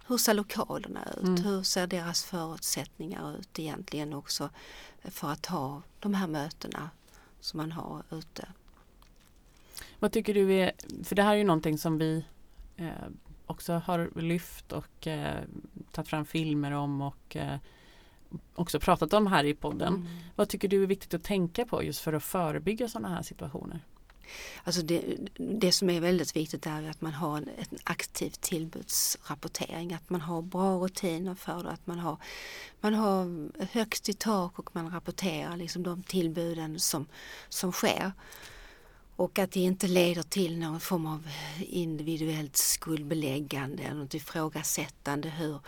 hur 0.07 0.17
ser 0.17 0.33
lokalerna 0.33 1.13
ut? 1.17 1.23
Mm. 1.23 1.43
Hur 1.43 1.63
ser 1.63 1.87
deras 1.87 2.23
förutsättningar 2.23 3.37
ut 3.37 3.59
egentligen 3.59 4.13
också 4.13 4.49
för 5.03 5.31
att 5.31 5.45
ha 5.45 5.81
de 5.99 6.13
här 6.13 6.27
mötena 6.27 6.89
som 7.39 7.57
man 7.57 7.71
har 7.71 8.03
ute. 8.11 8.47
Vad 9.99 10.11
tycker 10.11 10.33
du 10.33 10.53
är, 10.53 10.71
för 11.03 11.15
det 11.15 11.23
här 11.23 11.33
är 11.33 11.37
ju 11.37 11.43
någonting 11.43 11.77
som 11.77 11.97
vi 11.97 12.25
eh, 12.75 12.89
också 13.45 13.73
har 13.73 14.21
lyft 14.21 14.71
och 14.71 15.07
eh, 15.07 15.43
tagit 15.91 16.09
fram 16.09 16.25
filmer 16.25 16.71
om 16.71 17.01
och 17.01 17.35
eh, 17.35 17.57
också 18.55 18.79
pratat 18.79 19.13
om 19.13 19.27
här 19.27 19.43
i 19.43 19.53
podden. 19.53 19.93
Mm. 19.93 20.07
Vad 20.35 20.49
tycker 20.49 20.67
du 20.67 20.83
är 20.83 20.87
viktigt 20.87 21.13
att 21.13 21.23
tänka 21.23 21.65
på 21.65 21.83
just 21.83 21.99
för 21.99 22.13
att 22.13 22.23
förebygga 22.23 22.89
sådana 22.89 23.15
här 23.15 23.21
situationer? 23.21 23.79
Alltså 24.63 24.81
det, 24.81 25.17
det 25.37 25.71
som 25.71 25.89
är 25.89 26.01
väldigt 26.01 26.35
viktigt 26.35 26.65
är 26.65 26.89
att 26.89 27.01
man 27.01 27.13
har 27.13 27.37
en, 27.37 27.49
en 27.57 27.77
aktiv 27.83 28.29
tillbudsrapportering, 28.29 29.93
att 29.93 30.09
man 30.09 30.21
har 30.21 30.41
bra 30.41 30.77
rutiner 30.77 31.35
för 31.35 31.63
det, 31.63 31.69
att 31.69 31.87
man 31.87 31.99
har, 31.99 32.17
man 32.81 32.93
har 32.93 33.49
högt 33.71 34.09
i 34.09 34.13
tak 34.13 34.59
och 34.59 34.69
man 34.73 34.89
rapporterar 34.89 35.57
liksom 35.57 35.83
de 35.83 36.03
tillbuden 36.03 36.79
som, 36.79 37.07
som 37.49 37.71
sker. 37.71 38.11
Och 39.17 39.39
att 39.39 39.51
det 39.51 39.59
inte 39.59 39.87
leder 39.87 40.23
till 40.23 40.59
någon 40.59 40.79
form 40.79 41.05
av 41.05 41.27
eh, 41.27 41.77
individuellt 41.77 42.55
skuldbeläggande 42.55 43.83
eller 43.83 43.99
något 43.99 44.13
ifrågasättande. 44.13 45.29
Hur, 45.29 45.59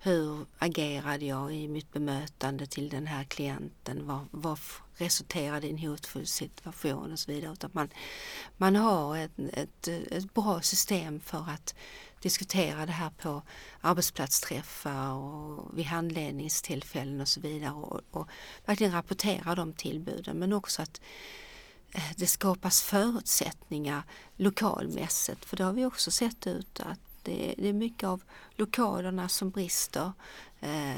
hur 0.00 0.46
agerade 0.58 1.24
jag 1.24 1.54
i 1.54 1.68
mitt 1.68 1.92
bemötande 1.92 2.66
till 2.66 2.88
den 2.88 3.06
här 3.06 3.24
klienten? 3.24 4.06
Vad, 4.06 4.26
vad 4.30 4.58
resulterade 4.96 5.66
i 5.66 5.70
en 5.70 5.78
hotfull 5.78 6.26
situation 6.26 7.12
och 7.12 7.18
så 7.18 7.32
vidare. 7.32 7.52
Utan 7.52 7.70
man, 7.72 7.88
man 8.56 8.76
har 8.76 9.16
ett, 9.16 9.38
ett, 9.52 9.88
ett 9.88 10.34
bra 10.34 10.60
system 10.60 11.20
för 11.20 11.44
att 11.50 11.74
diskutera 12.20 12.86
det 12.86 12.92
här 12.92 13.10
på 13.10 13.42
arbetsplatsträffar 13.80 15.12
och 15.12 15.78
vid 15.78 15.86
handledningstillfällen 15.86 17.20
och 17.20 17.28
så 17.28 17.40
vidare 17.40 17.72
och, 17.72 18.00
och 18.10 18.28
verkligen 18.64 18.92
rapportera 18.92 19.54
de 19.54 19.72
tillbuden 19.72 20.38
men 20.38 20.52
också 20.52 20.82
att 20.82 21.00
Eh, 21.96 22.02
det 22.16 22.26
skapas 22.26 22.82
förutsättningar 22.82 24.02
lokalmässigt 24.36 25.44
för 25.44 25.56
det 25.56 25.64
har 25.64 25.72
vi 25.72 25.84
också 25.84 26.10
sett 26.10 26.46
ut 26.46 26.80
att 26.80 27.00
det, 27.22 27.68
är 27.68 27.72
mycket 27.72 28.04
av 28.04 28.22
lokalerna 28.56 29.28
som 29.28 29.50
brister. 29.50 30.12
Eh, 30.60 30.96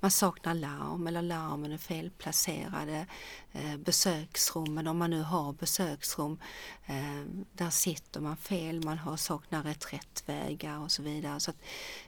man 0.00 0.10
saknar 0.10 0.54
larm 0.54 1.06
eller 1.06 1.22
larmen 1.22 1.72
är 1.72 1.78
felplacerade. 1.78 3.06
Eh, 3.52 3.76
besöksrummen, 3.76 4.86
om 4.86 4.98
man 4.98 5.10
nu 5.10 5.22
har 5.22 5.52
besöksrum, 5.52 6.38
eh, 6.86 7.22
där 7.52 7.70
sitter 7.70 8.20
man 8.20 8.36
fel, 8.36 8.84
man 8.84 8.98
har, 8.98 9.16
saknar 9.16 9.62
reträttvägar 9.62 10.78
och 10.78 10.92
så 10.92 11.02
vidare. 11.02 11.40
Så 11.40 11.50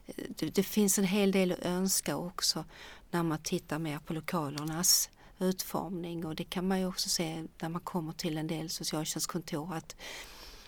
eh, 0.06 0.24
det, 0.28 0.54
det, 0.54 0.62
finns 0.62 0.98
en 0.98 1.04
hel 1.04 1.32
del 1.32 1.52
att 1.52 1.58
önska 1.58 2.16
också 2.16 2.64
när 3.10 3.22
man 3.22 3.38
tittar 3.38 3.78
mer 3.78 3.98
på 3.98 4.12
lokalernas 4.12 5.10
utformning 5.40 6.26
och 6.26 6.34
det 6.34 6.44
kan 6.44 6.68
man 6.68 6.80
ju 6.80 6.86
också 6.86 7.08
se 7.08 7.44
när 7.60 7.68
man 7.68 7.80
kommer 7.80 8.12
till 8.12 8.38
en 8.38 8.46
del 8.46 8.70
socialtjänstkontor 8.70 9.74
att 9.74 9.96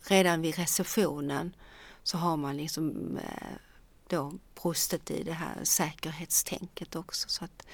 redan 0.09 0.43
vid 0.43 0.57
receptionen 0.57 1.57
så 2.03 2.19
har 2.19 2.37
man 2.37 2.57
liksom 2.57 3.17
eh, 3.17 3.57
då 4.07 4.33
brustit 4.63 5.11
i 5.11 5.23
det 5.23 5.33
här 5.33 5.65
säkerhetstänket 5.65 6.97
också. 6.97 7.29
Så 7.29 7.45
att 7.45 7.67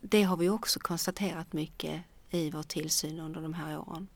det 0.00 0.22
har 0.22 0.36
vi 0.36 0.48
också 0.48 0.80
konstaterat 0.80 1.52
mycket 1.52 2.02
i 2.30 2.50
vår 2.50 2.62
tillsyn 2.62 3.20
under 3.20 3.40
de 3.40 3.54
här 3.54 3.78
åren. 3.78 4.08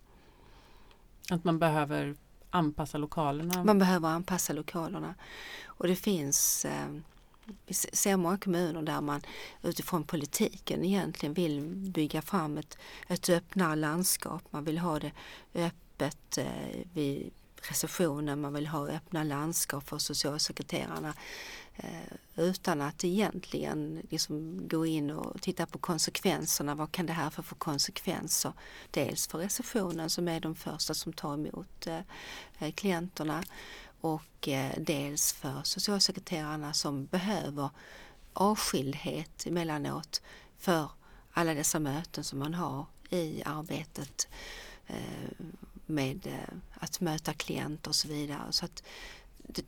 Att 1.30 1.44
man 1.44 1.58
behöver 1.58 2.16
anpassa 2.50 2.98
lokalerna? 2.98 3.64
Man 3.64 3.78
behöver 3.78 4.08
anpassa 4.08 4.52
lokalerna. 4.52 5.14
Och 5.64 5.86
det 5.86 5.96
finns 5.96 6.64
eh, 6.64 6.86
vi 7.66 7.74
ser 7.74 8.16
många 8.16 8.38
kommuner 8.38 8.82
där 8.82 9.00
man 9.00 9.20
utifrån 9.62 10.04
politiken 10.04 10.84
egentligen 10.84 11.34
vill 11.34 11.60
bygga 11.74 12.22
fram 12.22 12.58
ett, 12.58 12.78
ett 13.08 13.28
öppnare 13.28 13.76
landskap. 13.76 14.42
Man 14.50 14.64
vill 14.64 14.78
ha 14.78 14.98
det 14.98 15.12
öppet 15.54 16.38
eh, 16.38 16.46
vid 16.92 17.30
receptionen, 17.68 18.40
man 18.40 18.54
vill 18.54 18.66
ha 18.66 18.88
öppna 18.88 19.24
landskap 19.24 19.88
för 19.88 19.98
socialsekreterarna 19.98 21.14
eh, 21.76 22.16
utan 22.36 22.80
att 22.80 23.04
egentligen 23.04 24.06
liksom 24.10 24.62
gå 24.68 24.86
in 24.86 25.10
och 25.10 25.42
titta 25.42 25.66
på 25.66 25.78
konsekvenserna. 25.78 26.74
Vad 26.74 26.92
kan 26.92 27.06
det 27.06 27.12
här 27.12 27.30
få 27.30 27.42
för 27.42 27.56
konsekvenser? 27.56 28.52
Dels 28.90 29.26
för 29.26 29.38
receptionen 29.38 30.10
som 30.10 30.28
är 30.28 30.40
de 30.40 30.54
första 30.54 30.94
som 30.94 31.12
tar 31.12 31.34
emot 31.34 31.86
eh, 31.86 32.70
klienterna 32.74 33.44
och 34.04 34.48
eh, 34.48 34.72
dels 34.78 35.32
för 35.32 35.62
socialsekreterarna 35.62 36.72
som 36.72 37.06
behöver 37.06 37.70
avskildhet 38.32 39.46
emellanåt 39.46 40.22
för 40.58 40.90
alla 41.32 41.54
dessa 41.54 41.78
möten 41.78 42.24
som 42.24 42.38
man 42.38 42.54
har 42.54 42.86
i 43.10 43.42
arbetet 43.44 44.28
eh, 44.86 45.46
med 45.86 46.26
eh, 46.26 46.54
att 46.74 47.00
möta 47.00 47.32
klienter 47.32 47.90
och 47.90 47.94
så 47.94 48.08
vidare. 48.08 48.52
Så 48.52 48.64
att 48.64 48.82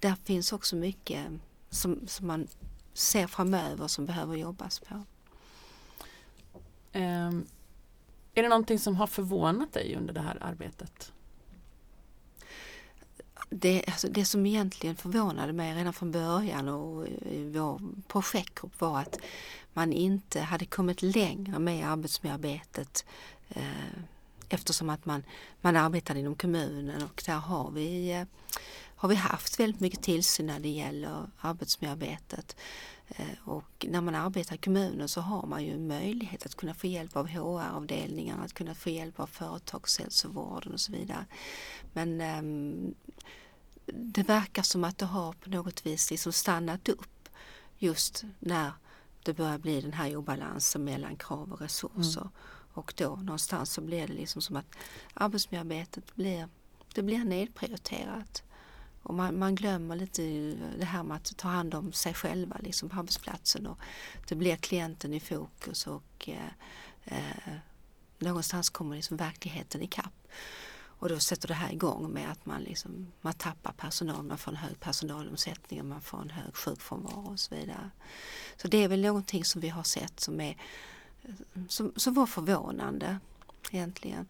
där 0.01 0.15
finns 0.25 0.53
också 0.53 0.77
mycket 0.77 1.27
som, 1.71 2.01
som 2.07 2.27
man 2.27 2.49
ser 2.93 3.27
framöver 3.27 3.89
som 3.89 4.07
behöver 4.07 4.37
jobbas 4.37 4.81
på. 4.81 4.95
Um, 6.99 7.47
är 8.35 8.43
det 8.43 8.49
någonting 8.49 8.79
som 8.79 8.97
har 8.97 9.07
förvånat 9.07 9.73
dig 9.73 9.97
under 9.97 10.15
det 10.15 10.21
här 10.21 10.39
arbetet? 10.41 11.13
Det, 13.51 13.85
alltså 13.87 14.09
det 14.09 14.25
som 14.25 14.47
egentligen 14.47 14.97
förvånade 14.97 15.53
mig 15.53 15.75
redan 15.75 15.93
från 15.93 16.13
början 16.13 16.69
och 16.69 17.07
i 17.07 17.51
vår 17.55 17.81
projektgrupp 18.09 18.81
var 18.81 19.01
att 19.01 19.19
man 19.73 19.93
inte 19.93 20.41
hade 20.41 20.67
kommit 20.67 21.03
längre 21.03 21.59
med 21.59 21.91
arbetsmiljöarbetet 21.91 23.05
eh, 23.49 24.01
eftersom 24.49 24.91
att 24.91 25.07
man, 25.07 25.23
man 25.61 25.77
arbetade 25.77 26.21
inom 26.21 26.35
kommunen 26.35 27.03
och 27.03 27.23
där 27.27 27.35
har 27.35 27.71
vi, 27.71 28.13
eh, 28.13 28.25
har 28.97 29.09
vi 29.09 29.15
haft 29.15 29.61
väldigt 29.61 29.81
mycket 29.81 30.03
tillsyn 30.03 30.47
när 30.47 30.61
det 30.61 30.69
gäller 30.69 31.31
arbetsmiljöarbetet. 31.41 32.57
Eh, 33.09 33.49
och 33.49 33.87
när 33.89 34.01
man 34.01 34.15
arbetar 34.15 34.55
i 34.55 34.59
kommunen 34.59 35.09
så 35.09 35.21
har 35.21 35.47
man 35.47 35.65
ju 35.65 35.79
möjlighet 35.79 36.47
att 36.47 36.55
kunna 36.55 36.75
få 36.75 36.87
hjälp 36.87 37.17
av 37.17 37.29
HR-avdelningarna, 37.29 38.45
att 38.45 38.53
kunna 38.53 38.75
få 38.75 38.91
hjälp 38.91 39.21
av 39.21 39.27
företagshälsovården 39.27 40.73
och 40.73 40.81
så 40.81 40.93
vidare. 40.93 41.27
Men 41.93 42.21
um, 42.21 42.95
det 43.87 44.23
verkar 44.23 44.63
som 44.63 44.85
att 44.85 44.99
det 44.99 45.07
har 45.07 45.33
på 45.33 45.51
något 45.51 45.87
vis 45.87 46.11
liksom 46.11 46.33
stannat 46.33 46.89
upp 46.89 47.29
just 47.79 48.25
när 48.39 48.73
det 49.23 49.33
börjar 49.33 49.59
bli 49.59 49.81
den 49.81 49.93
här 49.93 50.17
obalansen 50.17 50.85
mellan 50.85 51.17
krav 51.17 51.53
och 51.53 51.61
resurser. 51.61 52.21
Mm. 52.21 52.33
Och 52.73 52.95
då 52.97 53.17
någonstans 53.17 53.73
så 53.73 53.81
blir 53.81 54.07
det 54.07 54.13
liksom 54.13 54.43
som 54.43 54.57
att 54.57 54.77
arbetsmiljöarbetet 55.15 56.15
blir, 56.15 56.49
det 56.95 57.03
blir 57.03 57.25
nedprioriterat. 57.25 58.43
Och 59.07 59.15
man, 59.15 59.39
man, 59.39 59.55
glömmer 59.55 59.97
lite 59.97 60.23
det 60.79 60.85
här 60.85 61.03
med 61.03 61.17
att 61.17 61.37
ta 61.37 61.49
hand 61.49 61.75
om 61.75 61.93
sig 61.93 62.15
själva 62.15 62.57
liksom 62.61 62.89
på 62.89 62.97
arbetsplatsen. 62.97 63.67
Och 63.67 63.79
det 64.29 64.35
blir 64.35 64.57
klienten 64.57 65.15
i 65.15 65.21
fokus 65.21 65.87
och 65.87 66.29
eh, 66.29 66.51
eh, 67.05 67.55
någonstans 68.19 68.71
kommer 68.71 68.97
liksom 68.97 69.17
verkligheten 69.17 69.83
ikapp. 69.83 70.29
Och 70.99 71.09
då 71.09 71.19
sätter 71.19 71.49
det 71.49 71.55
här 71.55 71.73
igång 71.73 72.11
med 72.11 72.31
att 72.31 72.47
man, 72.47 72.63
liksom, 72.63 73.13
man 73.21 73.35
tappar 73.35 73.73
personal, 73.73 74.23
man 74.23 74.39
får 74.39 74.53
en 74.53 74.57
hög 74.57 74.81
personalomsättning, 74.81 75.89
man 75.89 76.01
får 76.01 76.23
en 76.23 76.31
hög 76.31 76.57
sjukfrånvaro 76.57 77.33
och 77.33 77.41
så 77.41 77.55
vidare. 77.55 77.91
Så 78.57 78.69
det 78.69 78.85
är 78.85 78.89
väl 78.89 79.01
någonting 79.01 79.45
som 79.45 79.61
vi 79.61 79.69
har 79.69 79.83
sett 79.83 80.21
som, 80.21 80.41
är, 80.41 80.57
som, 81.69 81.93
som 81.97 82.15
var 82.15 82.27
förvånande 82.27 83.19
egentligen. 83.71 84.29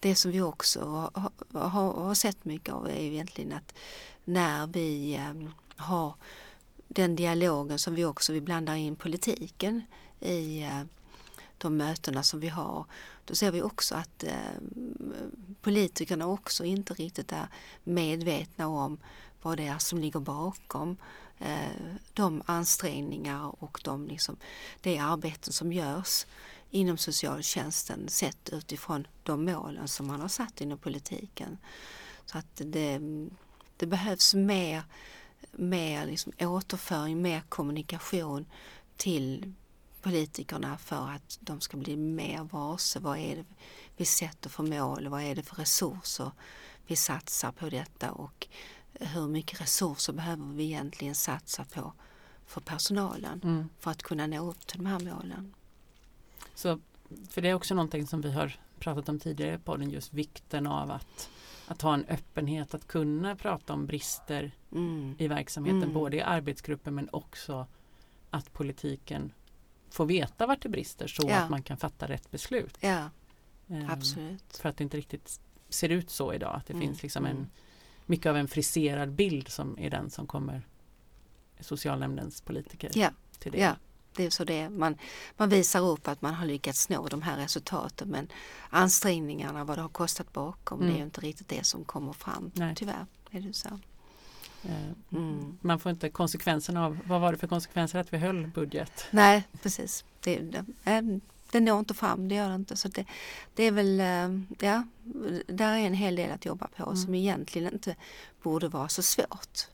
Det 0.00 0.14
som 0.14 0.30
vi 0.30 0.40
också 0.40 1.10
har, 1.14 1.30
har, 1.68 1.92
har 1.92 2.14
sett 2.14 2.44
mycket 2.44 2.74
av 2.74 2.88
är 2.88 3.00
egentligen 3.00 3.52
att 3.52 3.74
när 4.24 4.66
vi 4.66 5.14
ehm, 5.14 5.50
har 5.76 6.14
den 6.88 7.16
dialogen 7.16 7.78
som 7.78 7.94
vi 7.94 8.04
också 8.04 8.32
vi 8.32 8.40
blandar 8.40 8.74
in 8.74 8.96
politiken 8.96 9.82
i 10.20 10.62
eh, 10.62 10.82
de 11.58 11.76
mötena 11.76 12.22
som 12.22 12.40
vi 12.40 12.48
har. 12.48 12.84
Då 13.24 13.34
ser 13.34 13.50
vi 13.50 13.62
också 13.62 13.94
att 13.94 14.24
eh, 14.24 14.32
politikerna 15.60 16.26
också 16.26 16.64
inte 16.64 16.94
riktigt 16.94 17.32
är 17.32 17.48
medvetna 17.84 18.68
om 18.68 18.98
vad 19.42 19.56
det 19.56 19.66
är 19.66 19.78
som 19.78 19.98
ligger 19.98 20.20
bakom 20.20 20.96
eh, 21.38 21.96
de 22.12 22.42
ansträngningar 22.46 23.62
och 23.62 23.80
de, 23.84 24.06
liksom, 24.06 24.36
det 24.80 24.98
arbeten 24.98 25.52
som 25.52 25.72
görs 25.72 26.26
inom 26.70 26.98
socialtjänsten 26.98 28.08
sett 28.08 28.48
utifrån 28.48 29.06
de 29.22 29.44
målen 29.44 29.88
som 29.88 30.06
man 30.06 30.20
har 30.20 30.28
satt 30.28 30.60
inom 30.60 30.78
politiken. 30.78 31.58
Så 32.26 32.38
att 32.38 32.56
det, 32.64 33.00
det 33.76 33.86
behövs 33.86 34.34
mer, 34.34 34.82
mer 35.52 36.06
liksom 36.06 36.32
återföring, 36.40 37.22
mer 37.22 37.40
kommunikation 37.48 38.46
till 38.96 39.52
politikerna 40.02 40.78
för 40.78 41.08
att 41.10 41.38
de 41.40 41.60
ska 41.60 41.76
bli 41.76 41.96
mer 41.96 42.44
varse 42.44 42.98
vad 42.98 43.18
är 43.18 43.36
det 43.36 43.44
vi 43.96 44.04
sätter 44.04 44.50
för 44.50 44.62
mål, 44.62 45.08
vad 45.08 45.22
är 45.22 45.34
det 45.34 45.42
för 45.42 45.56
resurser 45.56 46.30
vi 46.86 46.96
satsar 46.96 47.52
på 47.52 47.70
detta 47.70 48.12
och 48.12 48.48
hur 48.92 49.28
mycket 49.28 49.60
resurser 49.60 50.12
behöver 50.12 50.44
vi 50.44 50.64
egentligen 50.64 51.14
satsa 51.14 51.64
på 51.64 51.92
för 52.46 52.60
personalen 52.60 53.40
mm. 53.44 53.68
för 53.78 53.90
att 53.90 54.02
kunna 54.02 54.26
nå 54.26 54.50
upp 54.50 54.66
till 54.66 54.78
de 54.78 54.86
här 54.86 54.98
målen. 54.98 55.54
Så, 56.56 56.78
för 57.30 57.42
det 57.42 57.48
är 57.48 57.54
också 57.54 57.74
någonting 57.74 58.06
som 58.06 58.20
vi 58.20 58.32
har 58.32 58.56
pratat 58.78 59.08
om 59.08 59.18
tidigare 59.18 59.58
på 59.58 59.76
den 59.76 59.90
just 59.90 60.14
vikten 60.14 60.66
av 60.66 60.90
att, 60.90 61.30
att 61.66 61.82
ha 61.82 61.94
en 61.94 62.04
öppenhet 62.04 62.74
att 62.74 62.86
kunna 62.86 63.36
prata 63.36 63.72
om 63.72 63.86
brister 63.86 64.52
mm. 64.72 65.14
i 65.18 65.28
verksamheten 65.28 65.82
mm. 65.82 65.94
både 65.94 66.16
i 66.16 66.20
arbetsgruppen 66.20 66.94
men 66.94 67.08
också 67.12 67.66
att 68.30 68.52
politiken 68.52 69.32
få 69.90 70.04
veta 70.04 70.46
vart 70.46 70.62
det 70.62 70.68
brister 70.68 71.06
så 71.06 71.22
ja. 71.28 71.36
att 71.36 71.50
man 71.50 71.62
kan 71.62 71.76
fatta 71.76 72.08
rätt 72.08 72.30
beslut. 72.30 72.78
Ja, 72.80 73.10
um, 73.66 73.90
absolut. 73.90 74.56
För 74.56 74.68
att 74.68 74.76
det 74.76 74.84
inte 74.84 74.96
riktigt 74.96 75.40
ser 75.68 75.88
ut 75.88 76.10
så 76.10 76.34
idag. 76.34 76.54
Att 76.54 76.66
det 76.66 76.72
mm. 76.72 76.86
finns 76.86 77.02
liksom 77.02 77.26
en, 77.26 77.36
mm. 77.36 77.48
mycket 78.06 78.26
av 78.26 78.36
en 78.36 78.48
friserad 78.48 79.12
bild 79.12 79.48
som 79.48 79.78
är 79.78 79.90
den 79.90 80.10
som 80.10 80.26
kommer 80.26 80.62
socialnämndens 81.60 82.40
politiker 82.40 82.90
ja. 82.94 83.10
till 83.38 83.52
det. 83.52 83.76
Det 84.16 84.26
är 84.26 84.30
så 84.30 84.44
det 84.44 84.68
man, 84.68 84.96
man 85.36 85.48
visar 85.48 85.80
upp 85.80 86.08
att 86.08 86.22
man 86.22 86.34
har 86.34 86.46
lyckats 86.46 86.88
nå 86.88 87.08
de 87.08 87.22
här 87.22 87.36
resultaten 87.36 88.08
men 88.08 88.28
ansträngningarna, 88.70 89.64
vad 89.64 89.78
det 89.78 89.82
har 89.82 89.88
kostat 89.88 90.32
bakom, 90.32 90.80
mm. 90.80 90.92
det 90.94 91.00
är 91.00 91.02
inte 91.02 91.20
riktigt 91.20 91.48
det 91.48 91.66
som 91.66 91.84
kommer 91.84 92.12
fram. 92.12 92.50
Nej. 92.54 92.74
Tyvärr 92.76 93.06
är 93.30 93.40
det 93.40 93.52
så. 93.52 93.68
Eh, 94.62 95.18
mm. 95.18 95.58
Man 95.60 95.78
får 95.78 95.90
inte 95.90 96.10
konsekvenserna 96.10 96.86
av, 96.86 96.98
vad 97.04 97.20
var 97.20 97.32
det 97.32 97.38
för 97.38 97.46
konsekvenser 97.46 97.98
att 97.98 98.12
vi 98.12 98.18
höll 98.18 98.46
budget? 98.46 99.06
Nej 99.10 99.44
precis, 99.62 100.04
det, 100.20 100.40
det, 100.40 100.64
det 101.50 101.60
når 101.60 101.78
inte 101.78 101.94
fram, 101.94 102.28
det 102.28 102.34
gör 102.34 102.48
det 102.48 102.54
inte. 102.54 102.76
Så 102.76 102.88
det, 102.88 103.04
det 103.54 103.64
är 103.64 103.72
väl, 103.72 104.00
eh, 104.00 104.40
ja, 104.58 104.84
där 105.46 105.72
är 105.72 105.86
en 105.86 105.94
hel 105.94 106.16
del 106.16 106.30
att 106.30 106.44
jobba 106.44 106.68
på 106.76 106.82
mm. 106.82 106.96
som 106.96 107.14
egentligen 107.14 107.72
inte 107.72 107.96
borde 108.42 108.68
vara 108.68 108.88
så 108.88 109.02
svårt. 109.02 109.66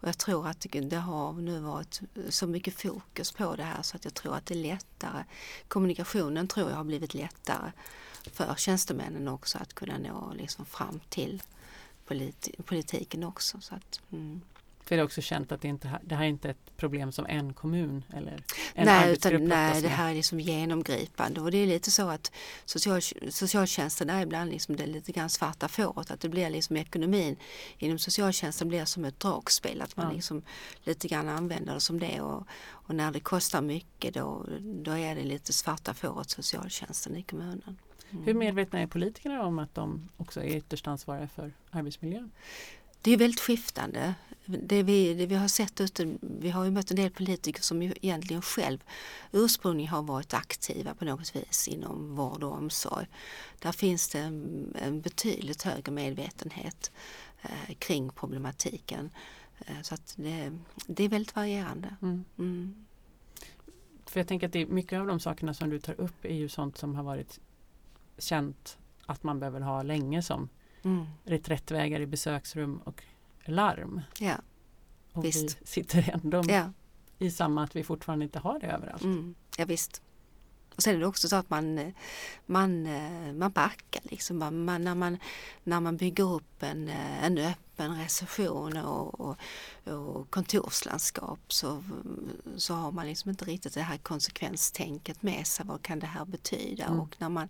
Och 0.00 0.08
jag 0.08 0.18
tror 0.18 0.48
att 0.48 0.66
det 0.70 0.96
har 0.96 1.32
nu 1.32 1.60
varit 1.60 2.00
så 2.28 2.46
mycket 2.46 2.74
fokus 2.74 3.32
på 3.32 3.56
det 3.56 3.62
här 3.62 3.82
så 3.82 3.96
att 3.96 4.04
jag 4.04 4.14
tror 4.14 4.34
att 4.34 4.46
det 4.46 4.54
är 4.54 4.62
lättare. 4.62 5.24
Kommunikationen 5.68 6.48
tror 6.48 6.70
jag 6.70 6.76
har 6.76 6.84
blivit 6.84 7.14
lättare 7.14 7.72
för 8.32 8.54
tjänstemännen 8.54 9.28
också 9.28 9.58
att 9.58 9.74
kunna 9.74 9.98
nå 9.98 10.32
liksom 10.34 10.64
fram 10.64 11.00
till 11.08 11.42
politi 12.06 12.54
politiken 12.66 13.24
också. 13.24 13.60
Så 13.60 13.74
att, 13.74 14.00
mm. 14.12 14.40
För 14.90 14.96
det 14.96 15.02
är 15.02 15.04
också 15.04 15.20
känt 15.20 15.52
att 15.52 15.60
det, 15.60 15.68
inte, 15.68 16.00
det 16.02 16.14
här 16.14 16.24
är 16.24 16.28
inte 16.28 16.50
ett 16.50 16.76
problem 16.76 17.12
som 17.12 17.26
en 17.26 17.52
kommun 17.54 18.04
eller 18.14 18.32
en 18.74 18.86
nej, 18.86 19.12
utan, 19.12 19.44
nej, 19.44 19.82
det 19.82 19.88
här 19.88 20.10
är 20.10 20.14
liksom 20.14 20.40
genomgripande 20.40 21.40
och 21.40 21.50
det 21.50 21.58
är 21.58 21.66
lite 21.66 21.90
så 21.90 22.08
att 22.08 22.32
social, 22.64 23.00
socialtjänsten 23.28 24.10
är 24.10 24.22
ibland 24.22 24.50
liksom 24.50 24.76
det 24.76 24.86
lite 24.86 25.12
grann 25.12 25.30
svarta 25.30 25.68
fåret. 25.68 26.10
Att 26.10 26.20
det 26.20 26.28
blir 26.28 26.50
liksom 26.50 26.76
ekonomin 26.76 27.36
inom 27.78 27.98
socialtjänsten 27.98 28.68
blir 28.68 28.84
som 28.84 29.04
ett 29.04 29.20
dragspel. 29.20 29.82
Att 29.82 29.96
man 29.96 30.06
ja. 30.06 30.12
liksom 30.12 30.42
lite 30.84 31.08
grann 31.08 31.28
använder 31.28 31.74
det 31.74 31.80
som 31.80 31.98
det 31.98 32.20
och, 32.20 32.46
och 32.70 32.94
när 32.94 33.12
det 33.12 33.20
kostar 33.20 33.62
mycket 33.62 34.14
då, 34.14 34.46
då 34.60 34.92
är 34.92 35.14
det 35.14 35.22
lite 35.24 35.52
svarta 35.52 35.94
fåret 35.94 36.30
socialtjänsten 36.30 37.16
i 37.16 37.22
kommunen. 37.22 37.78
Mm. 38.10 38.24
Hur 38.24 38.34
medvetna 38.34 38.80
är 38.80 38.86
politikerna 38.86 39.42
om 39.42 39.58
att 39.58 39.74
de 39.74 40.08
också 40.16 40.40
är 40.40 40.56
ytterst 40.56 40.88
ansvariga 40.88 41.28
för 41.28 41.52
arbetsmiljön? 41.70 42.30
Det 43.02 43.12
är 43.12 43.16
väldigt 43.16 43.40
skiftande. 43.40 44.14
Det 44.44 44.82
vi, 44.82 45.14
det 45.14 45.26
vi 45.26 45.34
har 45.34 45.48
sett 45.48 45.80
ute, 45.80 46.16
vi 46.20 46.50
har 46.50 46.64
ju 46.64 46.70
mött 46.70 46.90
en 46.90 46.96
del 46.96 47.10
politiker 47.10 47.62
som 47.62 47.82
ju 47.82 47.94
egentligen 48.02 48.42
själv 48.42 48.84
ursprungligen 49.32 49.90
har 49.90 50.02
varit 50.02 50.34
aktiva 50.34 50.94
på 50.94 51.04
något 51.04 51.36
vis 51.36 51.68
inom 51.68 52.16
vård 52.16 52.42
och 52.42 52.52
omsorg. 52.52 53.06
Där 53.58 53.72
finns 53.72 54.08
det 54.08 54.18
en, 54.18 54.66
en 54.82 55.00
betydligt 55.00 55.62
högre 55.62 55.92
medvetenhet 55.92 56.92
eh, 57.42 57.74
kring 57.78 58.10
problematiken. 58.10 59.10
Eh, 59.58 59.80
så 59.82 59.94
att 59.94 60.14
det, 60.16 60.52
det, 60.86 61.04
är 61.04 61.08
väldigt 61.08 61.36
varierande. 61.36 61.96
Mm. 62.02 62.24
Mm. 62.38 62.86
För 64.06 64.20
jag 64.20 64.28
tänker 64.28 64.46
att 64.46 64.52
det, 64.52 64.66
mycket 64.66 65.00
av 65.00 65.06
de 65.06 65.20
sakerna 65.20 65.54
som 65.54 65.70
du 65.70 65.78
tar 65.78 66.00
upp 66.00 66.24
är 66.24 66.34
ju 66.34 66.48
sånt 66.48 66.78
som 66.78 66.94
har 66.94 67.02
varit 67.02 67.40
känt 68.18 68.78
att 69.06 69.22
man 69.22 69.38
behöver 69.40 69.60
ha 69.60 69.82
länge 69.82 70.22
som 70.22 70.48
mm. 70.82 71.06
reträttvägar 71.24 72.00
i 72.00 72.06
besöksrum 72.06 72.80
och 72.84 73.02
larm. 73.44 74.00
Ja, 74.18 74.36
och 75.12 75.24
visst. 75.24 75.58
vi 75.60 75.66
sitter 75.66 76.10
ändå 76.24 76.42
ja. 76.48 76.72
i 77.18 77.30
samma 77.30 77.64
att 77.64 77.76
vi 77.76 77.84
fortfarande 77.84 78.24
inte 78.24 78.38
har 78.38 78.60
det 78.60 78.66
överallt. 78.66 79.02
Mm. 79.02 79.34
Ja 79.56 79.64
visst. 79.64 80.02
Och 80.76 80.82
sen 80.82 80.94
är 80.94 81.00
det 81.00 81.06
också 81.06 81.28
så 81.28 81.36
att 81.36 81.50
man, 81.50 81.92
man, 82.46 82.88
man 83.38 83.50
backar 83.50 84.02
liksom. 84.04 84.38
Man, 84.38 84.84
när, 84.84 84.94
man, 84.94 85.18
när 85.64 85.80
man 85.80 85.96
bygger 85.96 86.34
upp 86.34 86.62
en, 86.62 86.88
en 87.22 87.38
öppen 87.38 87.60
reception 87.88 88.76
och, 88.76 89.20
och, 89.20 89.36
och 89.84 90.30
kontorslandskap 90.30 91.52
så, 91.52 91.84
så 92.56 92.74
har 92.74 92.92
man 92.92 93.06
liksom 93.06 93.30
inte 93.30 93.44
riktigt 93.44 93.74
det 93.74 93.82
här 93.82 93.98
konsekvenstänket 93.98 95.22
med 95.22 95.46
sig. 95.46 95.66
Vad 95.66 95.82
kan 95.82 95.98
det 95.98 96.06
här 96.06 96.24
betyda? 96.24 96.84
Mm. 96.84 97.00
Och 97.00 97.16
när 97.18 97.28
man, 97.28 97.48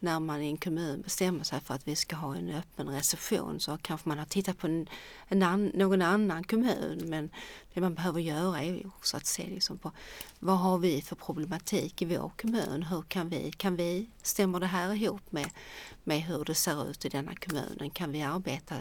när 0.00 0.20
man 0.20 0.42
i 0.42 0.46
en 0.46 0.56
kommun 0.56 1.00
bestämmer 1.02 1.44
sig 1.44 1.60
för 1.60 1.74
att 1.74 1.88
vi 1.88 1.96
ska 1.96 2.16
ha 2.16 2.36
en 2.36 2.48
öppen 2.48 2.88
reception 2.88 3.60
så 3.60 3.78
kanske 3.82 4.08
man 4.08 4.18
har 4.18 4.24
tittat 4.24 4.58
på 4.58 4.66
en, 4.66 4.88
en 5.28 5.42
an, 5.42 5.70
någon 5.74 6.02
annan 6.02 6.44
kommun 6.44 7.02
men 7.04 7.30
det 7.74 7.80
man 7.80 7.94
behöver 7.94 8.20
göra 8.20 8.62
är 8.62 8.86
också 8.86 9.16
att 9.16 9.26
se 9.26 9.46
liksom 9.46 9.78
på 9.78 9.92
vad 10.38 10.58
har 10.58 10.78
vi 10.78 11.02
för 11.02 11.16
problematik 11.16 12.02
i 12.02 12.04
vår 12.04 12.30
kommun? 12.40 12.82
Hur 12.82 13.02
kan 13.02 13.28
vi, 13.28 13.52
kan 13.52 13.76
vi, 13.76 14.10
stämmer 14.22 14.60
det 14.60 14.66
här 14.66 14.94
ihop 14.94 15.32
med, 15.32 15.50
med 16.04 16.22
hur 16.22 16.44
det 16.44 16.54
ser 16.54 16.90
ut 16.90 17.04
i 17.04 17.08
denna 17.08 17.34
kommunen? 17.34 17.90
Kan 17.90 18.12
vi 18.12 18.22
arbeta 18.22 18.74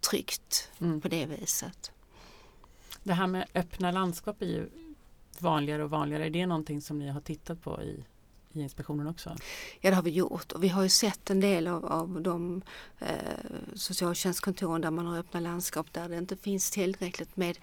tryggt 0.00 0.70
Mm. 0.78 1.00
på 1.00 1.08
det 1.08 1.26
viset. 1.26 1.92
Det 3.02 3.12
här 3.12 3.26
med 3.26 3.46
öppna 3.54 3.90
landskap 3.90 4.42
är 4.42 4.46
ju 4.46 4.70
vanligare 5.38 5.84
och 5.84 5.90
vanligare. 5.90 6.26
Är 6.26 6.30
det 6.30 6.46
någonting 6.46 6.80
som 6.80 6.98
ni 6.98 7.08
har 7.08 7.20
tittat 7.20 7.62
på 7.62 7.82
i, 7.82 8.04
i 8.52 8.60
inspektionen 8.60 9.06
också? 9.06 9.36
Ja 9.80 9.90
det 9.90 9.96
har 9.96 10.02
vi 10.02 10.10
gjort 10.10 10.52
och 10.52 10.64
vi 10.64 10.68
har 10.68 10.82
ju 10.82 10.88
sett 10.88 11.30
en 11.30 11.40
del 11.40 11.66
av, 11.66 11.86
av 11.86 12.22
de 12.22 12.62
eh, 12.98 13.06
socialtjänstkontoren 13.74 14.80
där 14.80 14.90
man 14.90 15.06
har 15.06 15.18
öppna 15.18 15.40
landskap 15.40 15.92
där 15.92 16.08
det 16.08 16.18
inte 16.18 16.36
finns 16.36 16.70
tillräckligt 16.70 17.36
med, 17.36 17.58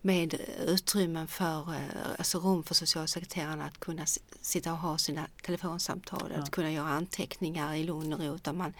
med 0.00 0.34
utrymmen 0.66 1.28
för, 1.28 1.74
eh, 1.74 1.80
alltså 2.18 2.38
rum 2.38 2.62
för 2.62 2.74
socialsekreterarna 2.74 3.64
att 3.64 3.80
kunna 3.80 4.06
sitta 4.40 4.72
och 4.72 4.78
ha 4.78 4.98
sina 4.98 5.26
telefonsamtal, 5.42 6.32
Ja. 6.34 6.42
att 6.42 6.50
kunna 6.50 6.72
göra 6.72 6.88
anteckningar 6.88 7.74
i 7.74 7.84
lugn 7.84 8.12
och 8.12 8.20
ro. 8.20 8.34
Utan 8.34 8.56
man, 8.56 8.74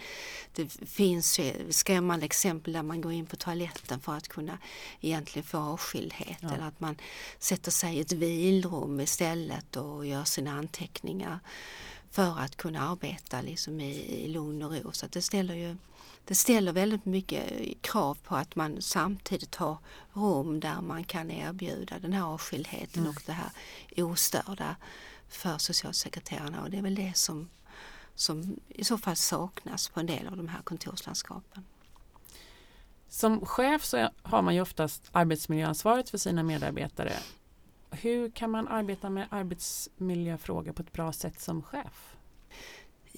det 0.55 0.69
finns 0.69 1.39
ju 1.39 1.73
skrämmande 1.73 2.27
exempel 2.27 2.73
där 2.73 2.83
man 2.83 3.01
går 3.01 3.13
in 3.13 3.27
på 3.27 3.37
toaletten 3.37 4.01
för 4.01 4.15
att 4.15 4.29
kunna 4.29 4.59
egentligen 5.01 5.47
få 5.47 5.59
avskildhet 5.59 6.39
Ja. 6.41 6.55
eller 6.55 6.65
att 6.67 6.81
man 6.81 6.97
sätter 7.39 7.71
sig 7.71 7.97
i 7.97 8.01
ett 8.01 8.13
vilrum 8.13 9.01
istället 9.01 9.77
och 9.77 10.07
gör 10.07 10.25
sina 10.25 10.53
anteckningar 10.59 11.39
för 12.11 12.39
att 12.41 12.57
kunna 12.57 12.89
arbeta 12.91 13.41
liksom 13.43 13.81
i, 13.81 14.25
i 14.25 14.29
lugn 14.29 14.63
och 14.63 14.73
ro. 14.73 14.93
Så 14.93 15.07
det 15.07 15.23
ställer 15.23 15.55
ju 15.55 15.77
det 16.29 16.35
ställer 16.35 16.73
väldigt 16.73 17.05
mycket 17.05 17.53
krav 17.83 18.19
på 18.25 18.37
att 18.37 18.57
man 18.57 18.83
samtidigt 18.83 19.55
har 19.55 19.79
rum 20.13 20.61
där 20.61 20.81
man 20.81 21.05
kan 21.05 21.31
erbjuda 21.31 21.99
den 21.99 22.13
här 22.13 22.23
avskildheten 22.23 23.03
Mm. 23.03 23.11
och 23.11 23.23
det 23.27 23.33
här 23.33 23.51
ostörda 23.97 24.77
för 25.29 25.59
socialsekreterarna 25.59 26.63
och 26.63 26.71
det 26.71 26.79
är 26.79 26.83
väl 26.83 26.95
det 26.95 27.17
som, 27.17 27.49
som 28.15 28.61
i 28.69 28.85
så 28.85 28.99
fall 28.99 29.17
saknas 29.17 29.89
på 29.89 30.01
en 30.01 30.07
del 30.07 30.27
av 30.27 30.37
de 30.37 30.49
här 30.49 30.63
kontorslandskapen. 30.63 31.65
Som 33.09 33.47
chef 33.47 33.85
så 33.85 34.11
har 34.23 34.43
man 34.43 34.55
ju 34.55 34.61
oftast 34.61 35.09
arbetsmiljöansvaret 35.13 36.11
för 36.11 36.19
sina 36.19 36.43
medarbetare. 36.43 37.13
Hur 37.91 38.31
kan 38.31 38.51
man 38.51 38.69
arbeta 38.69 39.11
med 39.11 39.27
arbetsmiljöfrågor 39.31 40.73
på 40.73 40.83
ett 40.83 40.93
bra 40.93 41.13
sätt 41.13 41.41
som 41.41 41.63
chef? 41.63 42.17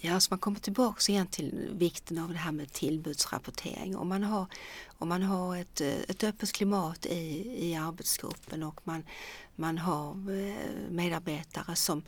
Ja, 0.03 0.21
så 0.21 0.29
man 0.31 0.39
kommer 0.39 0.61
tillbaka 0.61 1.13
igen 1.13 1.27
till 1.27 1.69
vikten 1.73 2.19
av 2.19 2.29
det 2.29 2.39
här 2.39 2.53
med 2.53 2.73
tillbudsrapportering. 2.73 3.97
Om 3.97 4.09
man 4.09 4.23
har, 4.23 4.47
om 4.99 5.09
man 5.09 5.23
har 5.23 5.57
ett, 5.57 5.81
ett 5.81 6.25
öppet 6.25 6.53
klimat 6.53 7.07
i, 7.07 7.45
i 7.69 7.75
arbetsgruppen 7.75 8.63
och 8.63 8.81
man, 8.85 9.05
man 9.57 9.79
har 9.79 10.11
eh, 10.11 10.91
medarbetare 10.91 11.77
som, 11.77 12.03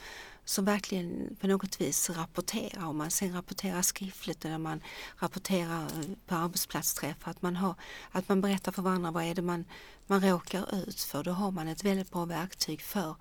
som 0.44 0.64
verkligen 0.64 1.36
på 1.40 1.46
något 1.46 1.80
vis 1.80 2.10
rapporterar. 2.10 2.86
Om 2.86 2.96
man 2.96 3.10
sen 3.10 3.34
rapporterar 3.34 3.82
skriftligt 3.82 4.44
eller 4.44 4.58
man 4.58 4.80
rapporterar 5.18 5.88
på 6.26 6.34
arbetsplatsträffar. 6.34 7.30
Att 7.30 7.42
man, 7.42 7.56
har, 7.56 7.74
att 8.10 8.28
man 8.28 8.40
berättar 8.40 8.72
för 8.72 8.82
varandra 8.82 9.10
vad 9.10 9.24
är 9.24 9.34
det 9.34 9.42
man, 9.42 9.64
man 10.06 10.20
råkar 10.20 10.74
ut 10.88 11.00
för. 11.00 11.24
Då 11.24 11.30
har 11.30 11.50
man 11.50 11.68
ett 11.68 11.84
väldigt 11.84 12.10
bra 12.10 12.24
verktyg 12.24 12.82
för 12.82 13.16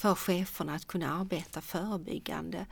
för 0.00 0.14
cheferna 0.14 0.74
att 0.74 0.86
kunna 0.86 1.20
arbeta 1.20 1.60
förebyggande 1.60 2.66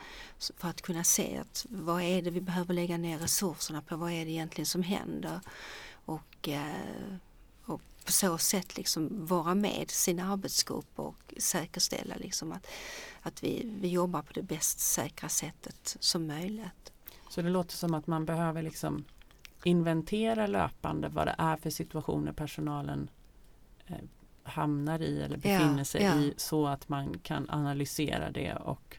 för 0.56 0.68
att 0.68 0.82
kunna 0.82 1.04
se 1.04 1.38
att 1.38 1.66
vad 1.70 2.02
är 2.02 2.22
det 2.22 2.30
vi 2.30 2.40
behöver 2.40 2.74
lägga 2.74 2.98
ner 2.98 3.18
resurserna 3.18 3.82
på, 3.82 3.96
vad 3.96 4.12
är 4.12 4.24
det 4.24 4.30
egentligen 4.30 4.66
som 4.66 4.82
händer 4.82 5.40
och, 6.04 6.48
eh, 6.48 7.16
och 7.64 7.80
på 8.06 8.12
så 8.12 8.38
sätt 8.38 8.76
liksom 8.76 9.26
vara 9.26 9.54
med 9.54 9.90
sin 9.90 10.20
arbetsgrupp 10.20 10.98
och 10.98 11.34
säkerställa 11.38 12.14
liksom 12.16 12.52
att, 12.52 12.66
att 13.22 13.44
vi, 13.44 13.72
vi 13.80 13.88
jobbar 13.88 14.22
på 14.22 14.32
det 14.32 14.42
bäst 14.42 14.80
säkra 14.80 15.28
sättet 15.28 15.96
som 16.00 16.26
möjligt. 16.26 16.92
Så 17.28 17.42
det 17.42 17.50
låter 17.50 17.76
som 17.76 17.94
att 17.94 18.06
man 18.06 18.24
behöver 18.24 18.62
liksom 18.62 19.04
inventera 19.64 20.46
löpande 20.46 21.08
vad 21.08 21.26
det 21.26 21.34
är 21.38 21.56
för 21.56 21.70
situationer 21.70 22.32
personalen 22.32 23.10
eh, 23.86 23.96
hamnar 24.48 25.02
i 25.02 25.22
eller 25.22 25.37
befinner 25.37 25.84
sig 25.84 26.02
ja. 26.02 26.14
i 26.14 26.34
så 26.37 26.66
att 26.66 26.88
man 26.88 27.18
kan 27.18 27.50
analysera 27.50 28.30
det 28.30 28.54
och 28.54 28.98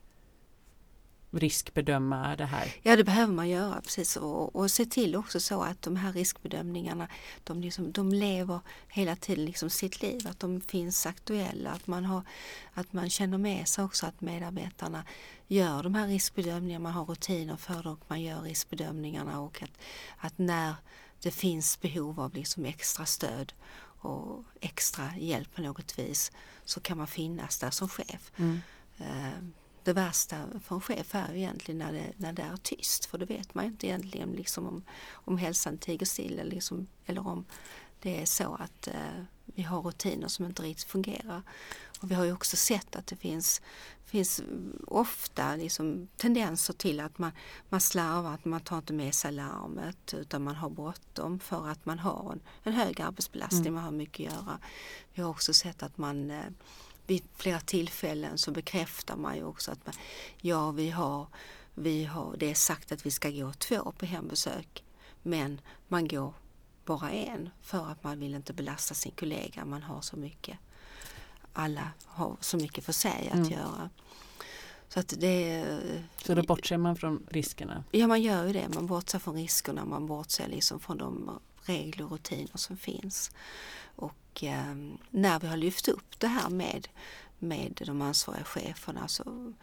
riskbedöma 1.31 2.35
det 2.35 2.45
här. 2.45 2.73
Ja 2.81 2.95
det 2.95 3.03
behöver 3.03 3.33
man 3.33 3.49
göra 3.49 3.81
precis 3.81 4.17
och, 4.17 4.55
och 4.55 4.71
se 4.71 4.85
till 4.85 5.15
också 5.15 5.39
så 5.39 5.62
att 5.62 5.81
de 5.81 5.95
här 5.95 6.13
riskbedömningarna 6.13 7.07
de, 7.43 7.62
liksom, 7.62 7.91
de 7.91 8.09
lever 8.09 8.59
hela 8.88 9.15
tiden 9.15 9.45
liksom 9.45 9.69
sitt 9.69 10.01
liv, 10.01 10.27
att 10.27 10.39
de 10.39 10.62
finns 10.62 11.05
aktuella, 11.05 11.71
att 11.71 11.88
man, 11.88 12.05
har, 12.05 12.21
att 12.73 12.93
man 12.93 13.09
känner 13.09 13.38
med 13.38 13.67
sig 13.67 13.83
också 13.83 14.05
att 14.05 14.21
medarbetarna 14.21 15.03
gör 15.47 15.83
de 15.83 15.95
här 15.95 16.07
riskbedömningarna, 16.07 16.83
man 16.83 16.93
har 16.93 17.05
rutiner 17.05 17.55
för 17.55 17.83
det 17.83 17.89
och 17.89 18.03
man 18.07 18.21
gör 18.21 18.41
riskbedömningarna 18.41 19.41
och 19.41 19.63
att, 19.63 19.71
att 20.17 20.38
när 20.38 20.75
det 21.21 21.31
finns 21.31 21.81
behov 21.81 22.19
av 22.19 22.33
liksom 22.33 22.65
extra 22.65 23.05
stöd 23.05 23.53
och 23.99 24.43
extra 24.62 25.15
hjälp 25.17 25.55
på 25.55 25.62
något 25.62 25.99
vis 25.99 26.31
så 26.65 26.79
kan 26.79 26.97
man 26.97 27.07
finnas 27.07 27.59
där 27.59 27.71
som 27.71 27.89
chef. 27.89 28.31
Mm. 28.38 28.62
Eh, 28.97 29.43
det 29.83 29.93
värsta 29.93 30.45
för 30.63 30.75
en 30.75 30.81
chef 30.81 31.15
är 31.15 31.33
egentligen 31.33 31.77
när 31.77 31.93
det, 31.93 32.13
när 32.17 32.33
det 32.33 32.41
är 32.41 32.57
tyst 32.57 33.05
för 33.05 33.17
då 33.17 33.25
vet 33.25 33.53
man 33.53 33.65
inte 33.65 33.88
egentligen 33.88 34.31
liksom 34.31 34.67
om, 34.67 34.83
om 35.12 35.38
hälsan 35.38 35.77
tiger 35.77 36.05
still 36.05 36.39
eller, 36.39 36.51
liksom, 36.51 36.88
eller 37.05 37.27
om 37.27 37.45
det 38.01 38.21
är 38.21 38.25
så 38.25 38.55
att 38.55 38.88
eh, 38.88 39.23
vi 39.45 39.63
har 39.63 39.81
rutiner 39.81 40.27
som 40.27 40.45
inte 40.45 40.63
riktigt 40.63 40.89
fungerar. 40.89 41.41
Och 41.99 42.12
vi 42.12 42.15
har 42.15 42.25
ju 42.25 42.33
också 42.33 42.57
sett 42.57 42.95
att 42.95 43.07
det 43.07 43.15
finns, 43.15 43.62
finns 44.05 44.41
ofta 44.88 45.55
liksom 45.55 46.07
tendenser 46.17 46.73
till 46.73 46.99
att 46.99 47.17
man, 47.17 47.31
man 47.69 47.81
slarvar, 47.81 48.33
att 48.33 48.45
man 48.45 48.62
tar 48.62 48.77
inte 48.77 48.93
med 48.93 49.15
sig 49.15 49.31
larmet 49.31 50.13
utan 50.13 50.43
man 50.43 50.55
har 50.55 50.69
bråttom 50.69 51.39
för 51.39 51.67
att 51.67 51.85
man 51.85 51.99
har 51.99 52.31
en, 52.31 52.39
en 52.63 52.73
hög 52.73 53.01
arbetsbelastning, 53.01 53.62
Mm. 53.62 53.73
man 53.73 53.83
har 53.83 53.91
mycket 53.91 54.27
att 54.27 54.33
göra. 54.35 54.59
Vi 55.13 55.21
har 55.21 55.29
också 55.29 55.53
sett 55.53 55.83
att 55.83 55.97
man 55.97 56.31
eh, 56.31 56.43
vid 57.07 57.23
flera 57.35 57.59
tillfällen 57.59 58.38
så 58.38 58.51
bekräftar 58.51 59.15
man 59.17 59.35
ju 59.35 59.43
också 59.43 59.71
att 59.71 59.85
man, 59.85 59.95
ja 60.41 60.71
vi 60.71 60.89
har, 60.89 61.27
vi 61.73 62.05
har, 62.05 62.35
det 62.38 62.51
är 62.51 62.55
sagt 62.55 62.91
att 62.91 63.05
vi 63.05 63.12
ska 63.12 63.29
gå 63.29 63.53
två 63.53 63.91
på 63.97 64.05
hembesök 64.05 64.83
men 65.23 65.62
man 65.88 66.07
går 66.07 66.33
bara 66.85 67.12
en 67.12 67.49
för 67.62 67.88
att 67.91 68.03
man 68.03 68.19
vill 68.19 68.35
inte 68.35 68.53
belasta 68.53 68.93
sin 68.93 69.12
kollega. 69.12 69.65
Man 69.65 69.83
har 69.83 70.01
så 70.01 70.17
mycket, 70.17 70.57
alla 71.60 71.91
har 72.06 72.38
så 72.41 72.58
mycket 72.58 72.84
för 72.86 72.93
sig 72.93 73.30
att 73.32 73.38
Mm. 73.38 73.50
göra. 73.50 73.89
Så 74.89 75.00
att 75.00 75.13
det 75.17 75.65
Så 76.26 76.36
då 76.36 76.43
bortser 76.43 76.78
man 76.78 76.95
från 76.95 77.28
riskerna. 77.30 77.84
Ja 77.91 78.08
man 78.08 78.22
gör 78.22 78.48
ju 78.48 78.54
det, 78.54 78.69
man 78.76 78.88
bortser 78.88 79.19
från 79.19 79.36
riskerna, 79.36 79.86
man 79.86 80.06
bortser 80.06 80.48
liksom 80.48 80.80
från 80.80 80.98
de 80.98 81.39
regler 81.65 82.06
och 82.06 82.12
rutiner 82.12 82.58
som 82.58 82.78
finns. 82.78 83.32
Och 83.95 84.43
eh, 84.43 84.76
när 85.10 85.39
vi 85.39 85.48
har 85.48 85.58
lyft 85.58 85.88
upp 85.88 86.19
det 86.19 86.28
här 86.28 86.50
med, 86.50 86.88
med 87.39 87.82
de 87.86 88.02
ansvariga 88.02 88.43
cheferna 88.43 89.08
så, 89.08 89.54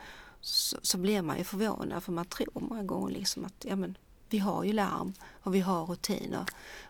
så, 0.41 0.79
så 0.83 0.99
blir 0.99 1.23
man 1.23 1.39
ju 1.39 1.45
förvånad 1.45 2.03
för 2.03 2.13
man 2.13 2.25
tror 2.27 2.61
många 2.61 2.83
gånger 2.83 3.11
liksom 3.13 3.45
att 3.45 3.65
ja, 3.69 3.77
men, 3.77 3.97
vi 4.29 4.39
har 4.39 4.65
ju 4.65 4.73
larm 4.73 5.13
och 5.43 5.55
vi 5.55 5.61
har 5.61 5.87
rutiner 5.87 6.45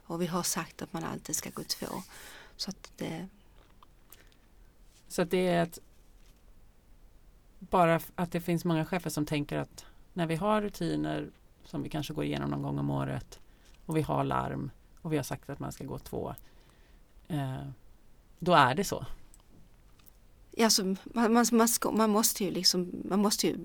och 0.07 0.23
vi 0.23 0.27
har 0.27 0.43
sagt 0.43 0.83
att 0.83 0.93
man 0.93 1.05
alltid 1.05 1.37
ska 1.37 1.51
gå 1.51 1.63
två. 1.63 1.87
Så 2.57 2.71
att 2.71 2.93
det, 2.97 3.29
Så 5.09 5.23
att 5.23 5.31
det 5.31 5.47
är 5.49 5.63
ett, 5.63 5.79
bara 7.59 8.01
att 8.15 8.33
det 8.33 8.41
finns 8.41 8.65
många 8.65 8.85
chefer 8.85 9.11
som 9.11 9.27
tänker 9.27 9.59
att 9.59 9.85
när 10.13 10.27
vi 10.27 10.37
har 10.37 10.63
rutiner 10.63 11.31
som 11.65 11.83
vi 11.83 11.89
kanske 11.89 12.15
går 12.15 12.25
igenom 12.25 12.51
någon 12.51 12.63
gång 12.63 12.79
om 12.79 12.91
året 12.91 13.41
och 13.87 13.97
vi 13.97 14.03
har 14.03 14.25
larm 14.25 14.71
och 15.03 15.13
vi 15.13 15.17
har 15.17 15.25
sagt 15.25 15.51
att 15.51 15.59
man 15.59 15.73
ska 15.73 15.85
gå 15.85 15.99
två. 15.99 16.35
Eh, 17.29 17.69
då 18.39 18.53
är 18.53 18.75
det 18.75 18.85
så. 18.85 19.07
Alltså, 20.61 20.85
man, 20.85 21.33
man, 21.33 21.47
man, 21.53 21.69
ska, 21.69 21.91
man 21.91 22.11
måste 22.11 22.45
ju 22.45 22.51
liksom, 22.51 22.93
man 23.05 23.19
måste 23.23 23.47
ju, 23.47 23.57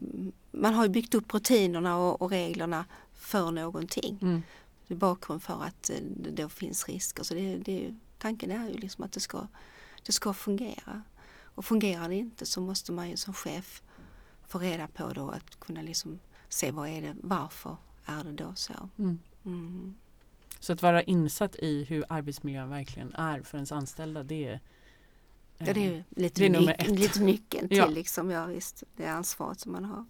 man 0.52 0.74
har 0.74 0.84
ju 0.84 0.90
byggt 0.90 1.14
upp 1.14 1.34
rutinerna 1.34 1.98
och, 1.98 2.22
och 2.22 2.30
reglerna 2.30 2.86
för 3.14 3.52
någonting. 3.52 4.20
Mm. 4.22 4.44
Det 4.88 4.94
är 4.94 4.98
bakgrund 4.98 5.44
för 5.44 5.64
att 5.64 5.90
eh, 5.90 5.96
det 6.02 6.30
då 6.44 6.50
finns 6.50 6.88
risker. 6.88 7.24
Så 7.24 7.34
det, 7.34 7.56
det, 7.58 7.72
är 7.72 7.80
ju- 7.80 7.96
tanken 8.18 8.52
är 8.52 8.70
ju 8.70 8.78
liksom 8.78 9.04
att 9.04 9.12
det 9.12 9.20
ska, 9.20 9.48
det 10.06 10.12
ska 10.12 10.34
fungera. 10.34 11.02
Och 11.56 11.66
fungerar 11.66 12.10
det 12.10 12.16
inte 12.16 12.46
så 12.46 12.62
måste 12.62 12.92
man 12.92 13.10
ju 13.10 13.18
som 13.18 13.34
chef 13.34 13.84
få 14.48 14.60
reda 14.60 14.88
på 14.88 15.10
då 15.14 15.30
att 15.30 15.60
kunna 15.60 15.82
liksom 15.82 16.20
se 16.50 16.72
vad 16.72 16.90
är 16.90 17.02
det, 17.02 17.16
varför 17.22 17.78
är 18.06 18.24
det 18.24 18.32
då 18.32 18.56
så. 18.56 18.74
Mm. 18.98 19.20
Mm. 19.46 19.96
Så 20.60 20.74
att 20.74 20.82
vara 20.82 21.04
insatt 21.04 21.56
i 21.56 21.84
hur 21.84 22.06
arbetsmiljön 22.10 22.70
verkligen 22.70 23.14
är 23.16 23.42
för 23.42 23.58
ens 23.58 23.72
anställda 23.72 24.24
det 24.24 24.48
är 24.48 24.60
Ja, 25.66 25.74
det 25.74 25.86
är 25.88 25.98
eh, 25.98 26.04
lite, 26.10 26.42
det 26.42 26.46
är 26.46 26.50
nummer 26.50 26.76
ett. 26.80 26.88
lite 26.88 27.20
nyckeln 27.24 27.68
till 27.70 27.78
Ja. 27.78 27.86
liksom, 27.88 28.32
ja, 28.32 28.46
visst, 28.46 28.84
det 28.96 29.06
ansvaret 29.06 29.60
som 29.60 29.72
man 29.72 29.86
har. 29.86 30.06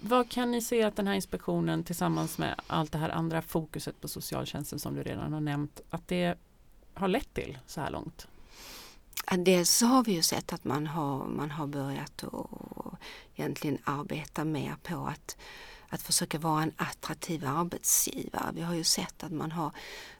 Vad 0.00 0.30
kan 0.30 0.50
ni 0.50 0.62
se 0.62 0.82
att 0.82 0.96
den 0.96 1.06
här 1.06 1.14
inspektionen 1.14 1.84
tillsammans 1.84 2.38
med 2.38 2.60
allt 2.66 2.92
det 2.92 2.98
här 2.98 3.08
andra 3.08 3.42
fokuset 3.42 4.00
på 4.00 4.08
socialtjänsten 4.08 4.78
som 4.78 4.94
du 4.94 5.02
redan 5.02 5.32
har 5.32 5.40
nämnt 5.40 5.80
att 5.90 6.08
det 6.08 6.38
har 6.94 7.08
lett 7.08 7.34
till 7.34 7.58
så 7.66 7.80
här 7.80 7.90
långt? 7.90 8.28
Dels 9.30 9.70
så 9.70 9.86
har 9.86 10.04
vi 10.04 10.12
ju 10.12 10.22
sett 10.22 10.52
att 10.52 10.64
man 10.64 10.86
har, 10.86 11.26
man 11.26 11.50
har 11.50 11.66
börjat 11.66 12.24
att 12.24 12.98
egentligen 13.36 13.78
arbeta 13.84 14.44
mer 14.44 14.76
på 14.82 15.06
att, 15.06 15.36
att 15.88 16.02
försöka 16.02 16.38
vara 16.38 16.62
en 16.62 16.72
attraktiv 16.76 17.46
arbetsgivare. 17.46 18.50
Vi 18.54 18.60
har 18.60 18.74
ju 18.74 18.84
sett 18.84 19.24
att 19.24 19.32
man 19.32 19.52
har, 19.52 19.70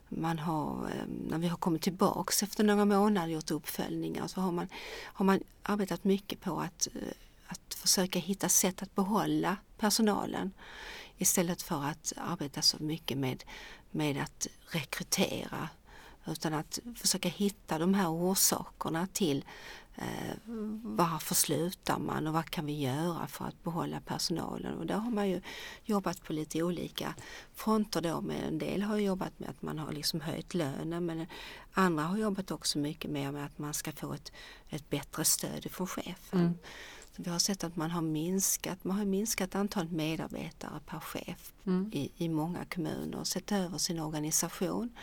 man 0.09 0.39
har 0.39 0.89
eh, 0.89 1.05
när 1.29 1.37
vi 1.37 1.47
har 1.47 1.57
kommit 1.57 1.81
tillbaks 1.81 2.43
efter 2.43 2.63
några 2.63 2.85
månader 2.85 3.27
gjort 3.27 3.51
uppföljningar 3.51 4.27
så 4.27 4.41
har 4.41 4.51
man, 4.51 4.67
har 5.03 5.25
man 5.25 5.39
arbetat 5.63 6.03
mycket 6.03 6.41
på 6.41 6.59
att, 6.59 6.87
eh, 6.95 7.01
att 7.47 7.73
försöka 7.73 8.19
hitta 8.19 8.49
sätt 8.49 8.81
att 8.81 8.95
behålla 8.95 9.57
personalen 9.77 10.51
istället 11.17 11.61
för 11.61 11.83
att 11.83 12.13
arbeta 12.17 12.61
så 12.61 12.83
mycket 12.83 13.17
med, 13.17 13.43
med 13.91 14.21
att 14.21 14.47
rekrytera 14.69 15.69
utan 16.27 16.53
att 16.53 16.79
försöka 16.95 17.29
hitta 17.29 17.79
de 17.79 17.93
här 17.93 18.09
orsakerna 18.09 19.07
till 19.13 19.45
eh, 19.95 20.35
varför 20.83 21.35
slutar 21.35 21.99
man 21.99 22.27
och 22.27 22.33
vad 22.33 22.49
kan 22.49 22.65
vi 22.65 22.81
göra 22.81 23.27
för 23.27 23.45
att 23.45 23.63
behålla 23.63 23.99
personalen? 23.99 24.77
Och 24.77 24.85
där 24.85 24.95
har 24.95 25.11
man 25.11 25.29
ju 25.29 25.41
jobbat 25.83 26.23
på 26.23 26.33
lite 26.33 26.63
olika 26.63 27.15
fronter 27.53 28.01
då. 28.01 28.21
Med 28.21 28.47
en 28.47 28.57
del 28.57 28.81
har 28.81 28.97
jobbat 28.97 29.39
med 29.39 29.49
att 29.49 29.61
man 29.61 29.79
har 29.79 29.91
liksom 29.91 30.21
höjt 30.21 30.53
lönen 30.53 31.05
men 31.05 31.25
andra 31.73 32.03
har 32.03 32.17
jobbat 32.17 32.51
också 32.51 32.77
mycket 32.77 33.11
mer 33.11 33.31
med 33.31 33.45
att 33.45 33.57
man 33.57 33.73
ska 33.73 33.91
få 33.91 34.13
ett, 34.13 34.31
ett 34.69 34.89
bättre 34.89 35.25
stöd 35.25 35.71
från 35.71 35.87
chefen. 35.87 36.39
Mm. 36.39 36.57
Vi 37.17 37.29
har 37.29 37.39
sett 37.39 37.63
att 37.63 37.75
man 37.75 37.91
har 37.91 38.01
minskat, 38.01 38.83
man 38.83 38.97
har 38.97 39.05
minskat 39.05 39.55
antalet 39.55 39.91
medarbetare 39.91 40.79
per 40.85 40.99
chef 40.99 41.53
mm. 41.65 41.91
i, 41.93 42.11
i 42.17 42.29
många 42.29 42.65
kommuner 42.65 43.17
och 43.17 43.27
sett 43.27 43.51
över 43.51 43.77
sin 43.77 43.99
organisation 43.99 44.95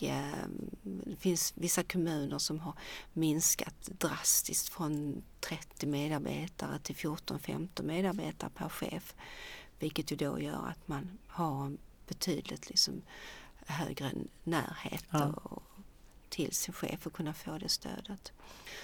och 0.00 0.04
eh, 0.04 0.48
det 0.82 1.16
finns 1.16 1.52
vissa 1.56 1.82
kommuner 1.82 2.38
som 2.38 2.60
har 2.60 2.74
minskat 3.12 3.88
drastiskt 3.98 4.68
från 4.68 5.22
30 5.40 5.86
medarbetare 5.86 6.78
till 6.78 6.96
14-15 6.96 7.82
medarbetare 7.82 8.50
per 8.54 8.68
chef. 8.68 9.14
Vilket 9.78 10.12
ju 10.12 10.16
då 10.16 10.40
gör 10.40 10.66
att 10.68 10.88
man 10.88 11.18
har 11.26 11.66
en 11.66 11.78
betydligt 12.08 12.68
liksom 12.68 13.02
högre 13.66 14.12
närhet 14.44 15.04
ja. 15.10 15.26
och, 15.26 15.62
till 16.28 16.52
sin 16.52 16.74
chef 16.74 17.06
och 17.06 17.12
kunna 17.12 17.34
få 17.34 17.58
det 17.58 17.68
stödet. 17.68 18.32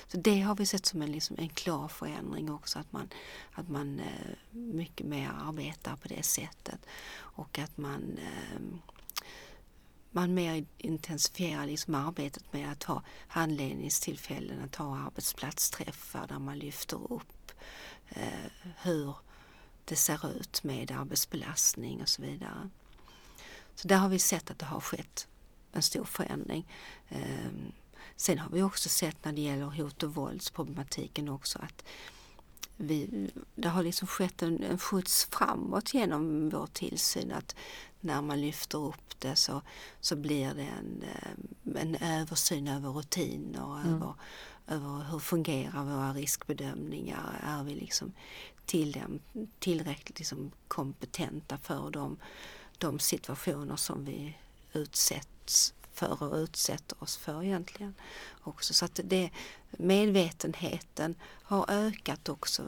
Så 0.06 0.16
det 0.16 0.40
har 0.40 0.54
vi 0.54 0.66
sett 0.66 0.86
som 0.86 1.02
en, 1.02 1.12
liksom, 1.12 1.36
en 1.38 1.48
klar 1.48 1.88
förändring 1.88 2.50
också 2.50 2.78
att 2.78 2.92
man, 2.92 3.08
att 3.52 3.68
man 3.68 4.00
eh, 4.00 4.36
mycket 4.50 5.06
mer 5.06 5.30
arbetar 5.40 5.96
på 5.96 6.08
det 6.08 6.22
sättet 6.22 6.86
och 7.16 7.58
att 7.58 7.76
man 7.76 8.18
eh, 8.18 8.60
man 10.16 10.34
mer 10.34 10.64
intensifierar 10.78 11.66
liksom 11.66 11.94
arbetet 11.94 12.52
med 12.52 12.72
att 12.72 12.82
ha 12.82 13.02
handledningstillfällen, 13.28 14.64
att 14.64 14.76
ha 14.76 14.98
arbetsplatsträffar 14.98 16.26
där 16.26 16.38
man 16.38 16.58
lyfter 16.58 17.12
upp 17.12 17.52
eh, 18.08 18.50
hur 18.82 19.16
det 19.84 19.96
ser 19.96 20.36
ut 20.36 20.64
med 20.64 20.90
arbetsbelastning 20.90 22.02
och 22.02 22.08
så 22.08 22.22
vidare. 22.22 22.70
Så 23.74 23.88
där 23.88 23.96
har 23.96 24.08
vi 24.08 24.18
sett 24.18 24.50
att 24.50 24.58
det 24.58 24.66
har 24.66 24.80
skett 24.80 25.28
en 25.72 25.82
stor 25.82 26.04
förändring. 26.04 26.68
Eh, 27.08 27.50
sen 28.16 28.38
har 28.38 28.50
vi 28.50 28.62
också 28.62 28.88
sett 28.88 29.24
när 29.24 29.32
det 29.32 29.40
gäller 29.40 29.66
hot 29.66 30.02
och 30.02 30.14
våldsproblematiken 30.14 31.28
också 31.28 31.58
att 31.58 31.84
vi, 32.76 33.30
det 33.54 33.68
har 33.68 33.82
liksom 33.82 34.08
skett 34.08 34.42
en, 34.42 34.62
en 34.62 34.78
skjuts 34.78 35.24
framåt 35.24 35.94
genom 35.94 36.48
vår 36.50 36.66
tillsyn. 36.66 37.32
Att 37.32 37.56
när 38.00 38.22
man 38.22 38.40
lyfter 38.40 38.78
upp 38.78 39.20
det 39.20 39.36
så, 39.36 39.62
så 40.00 40.16
blir 40.16 40.54
det 40.54 40.68
en, 40.78 41.02
eh, 41.02 41.82
en 41.82 41.94
översyn 41.94 42.68
över 42.68 42.90
rutiner, 42.90 43.80
mm. 43.80 43.94
över, 43.94 44.14
över 44.66 45.04
hur 45.10 45.18
fungerar 45.18 45.84
våra 45.84 46.12
riskbedömningar. 46.12 47.40
Är 47.42 47.64
vi 47.64 47.74
liksom 47.74 48.12
till, 48.66 49.20
tillräckligt 49.58 50.18
liksom 50.18 50.50
kompetenta 50.68 51.58
för 51.58 51.90
de, 51.90 52.16
de 52.78 52.98
situationer 52.98 53.76
som 53.76 54.04
vi 54.04 54.36
utsätts 54.72 55.74
för 55.96 56.22
och 56.22 56.34
utsätter 56.34 57.02
oss 57.02 57.16
för 57.16 57.44
egentligen. 57.44 57.94
Också. 58.42 58.74
Så 58.74 58.84
att 58.84 59.00
det, 59.04 59.30
medvetenheten 59.70 61.14
har 61.42 61.64
ökat 61.68 62.28
också 62.28 62.62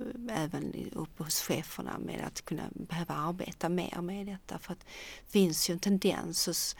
eh, 0.00 0.42
även 0.44 0.90
uppe 0.92 1.22
hos 1.24 1.40
cheferna 1.40 1.98
med 1.98 2.24
att 2.26 2.44
kunna 2.44 2.62
behöva 2.72 3.14
arbeta 3.14 3.68
mer 3.68 4.00
med 4.00 4.26
detta. 4.26 4.58
För 4.58 4.72
att 4.72 4.80
det 4.80 5.32
finns 5.32 5.70
ju 5.70 5.72
en 5.72 5.78
tendens 5.78 6.46
hos, 6.46 6.76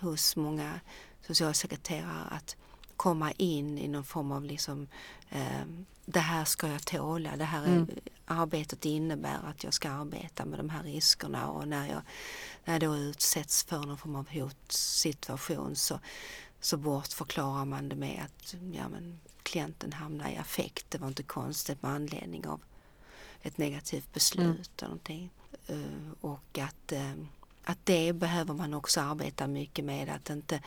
hos 0.00 0.36
många 0.36 0.80
socialsekreterare 1.26 2.28
att 2.30 2.56
komma 2.96 3.32
in 3.32 3.78
i 3.78 3.88
någon 3.88 4.04
form 4.04 4.32
av 4.32 4.44
liksom, 4.44 4.82
eh, 4.82 5.21
det 6.06 6.20
här 6.20 6.44
ska 6.44 6.68
jag 6.68 6.84
tåla, 6.86 7.36
det 7.36 7.44
här 7.44 7.66
mm. 7.66 7.88
arbetet 8.24 8.84
innebär 8.84 9.38
att 9.44 9.64
jag 9.64 9.74
ska 9.74 9.90
arbeta 9.90 10.44
med 10.44 10.58
de 10.58 10.70
här 10.70 10.82
riskerna 10.82 11.50
och 11.50 11.68
när 11.68 11.88
jag, 11.88 12.02
när 12.64 12.74
jag 12.74 12.80
då 12.80 12.96
utsätts 12.96 13.64
för 13.64 13.78
någon 13.78 13.98
form 13.98 14.16
av 14.16 14.28
hotsituation 14.28 15.76
så, 15.76 15.98
så 16.60 16.76
bortförklarar 16.76 17.64
man 17.64 17.88
det 17.88 17.96
med 17.96 18.22
att 18.24 18.54
ja, 18.72 18.88
men, 18.88 19.20
klienten 19.42 19.92
hamnar 19.92 20.30
i 20.30 20.36
affekt, 20.36 20.90
det 20.90 20.98
var 20.98 21.08
inte 21.08 21.22
konstigt 21.22 21.82
med 21.82 21.92
anledning 21.92 22.46
av 22.46 22.60
ett 23.42 23.58
negativt 23.58 24.12
beslut 24.12 24.44
mm. 24.44 24.62
eller 24.78 24.88
någonting. 24.88 25.30
Uh, 25.70 26.12
och 26.20 26.58
att, 26.58 26.92
uh, 26.92 27.24
att 27.64 27.78
det 27.84 28.12
behöver 28.12 28.54
man 28.54 28.74
också 28.74 29.00
arbeta 29.00 29.46
mycket 29.46 29.84
med, 29.84 30.08
att 30.08 30.30
inte 30.30 30.60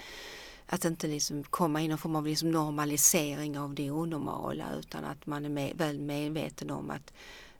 att 0.67 0.86
inte 0.86 1.08
liksom 1.08 1.43
komma 1.43 1.82
i 1.82 1.88
någon 1.88 1.97
form 1.97 2.15
av 2.15 2.28
liksom 2.28 2.51
normalisering 2.51 3.60
av 3.60 3.73
det 3.73 3.91
onormala 3.91 4.65
utan 4.80 5.06
att 5.06 5.25
man 5.25 5.45
är 5.45 5.49
med, 5.49 5.78
väl 5.78 5.99
medveten 5.99 6.71
om 6.71 6.89
att 6.89 7.13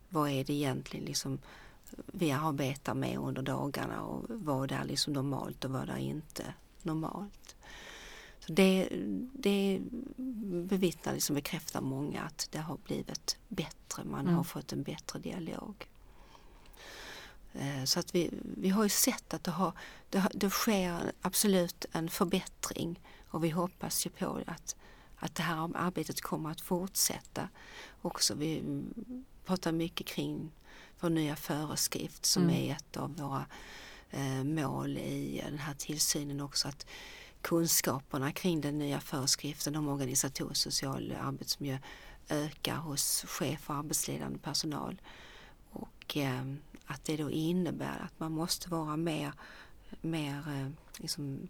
vad 0.10 0.30
är 0.30 0.44
det 0.44 0.54
egentligen 0.54 1.06
liksom 1.06 1.40
vi 2.06 2.32
arbetar 2.32 2.94
med 2.94 3.18
under 3.18 3.42
dagarna 3.42 4.04
och 4.04 4.24
vad 4.30 4.72
är 4.72 4.84
liksom 4.84 5.14
normalt 5.14 5.66
och 5.66 5.72
vad 5.72 5.90
är 5.90 5.98
inte 5.98 6.54
normalt. 6.82 7.56
Så 8.40 8.54
det, 8.54 8.90
det 9.34 9.82
bevittnar, 10.70 11.14
liksom 11.14 11.36
bekräftar 11.36 11.82
många 11.82 12.22
att 12.22 12.48
det 12.52 12.60
har 12.60 12.78
blivit 12.86 13.38
bättre, 13.48 14.04
man 14.04 14.20
mm. 14.20 14.36
har 14.36 14.44
fått 14.44 14.74
en 14.74 14.84
bättre 14.84 15.20
dialog. 15.20 15.88
Eh, 17.60 17.84
så 17.84 18.00
att 18.00 18.16
vi, 18.16 18.30
vi 18.58 18.70
har 18.70 18.84
ju 18.84 18.90
sett 18.90 19.34
att 19.34 19.44
det, 19.44 19.52
har, 19.52 19.74
det, 20.10 20.28
det 20.34 20.50
sker 20.50 21.12
absolut 21.22 21.86
en 21.92 22.10
förbättring 22.10 23.00
och 23.28 23.44
vi 23.44 23.50
hoppas 23.50 24.06
ju 24.06 24.10
på 24.10 24.40
att, 24.48 24.76
att 25.16 25.36
det 25.36 25.44
här 25.44 25.70
arbetet 25.76 26.22
kommer 26.22 26.52
att 26.52 26.62
fortsätta 26.62 27.50
också. 28.02 28.36
Vi 28.36 28.64
pratar 29.46 29.72
mycket 29.72 30.08
kring 30.08 30.52
vår 31.00 31.10
nya 31.10 31.36
föreskrift 31.36 32.26
som 32.26 32.44
mm. 32.44 32.56
är 32.56 32.72
ett 32.72 32.98
av 32.98 33.16
våra 33.16 33.46
eh, 34.10 34.44
mål 34.44 34.98
i 34.98 35.42
den 35.46 35.60
här 35.60 35.74
tillsynen 35.74 36.42
också. 36.42 36.68
att 36.68 36.86
kunskaperna 37.42 38.32
kring 38.32 38.62
den 38.62 38.78
nya 38.78 39.00
föreskriften 39.00 39.76
om 39.76 39.88
organisatorisk 39.88 40.62
social 40.62 41.14
arbetsmiljö 41.22 41.78
ökar 42.30 42.76
hos 42.76 43.26
chef 43.28 43.70
och 43.70 43.76
arbetsledande 43.76 44.40
personal. 44.40 45.02
Och 45.72 46.18
eh, 46.18 46.46
att 46.86 47.06
det 47.06 47.18
då 47.18 47.32
innebär 47.32 48.00
att 48.00 48.20
man 48.20 48.32
måste 48.32 48.70
vara 48.70 48.98
mer, 48.98 49.34
mer 50.02 50.38
eh, 50.38 50.70
liksom 50.98 51.48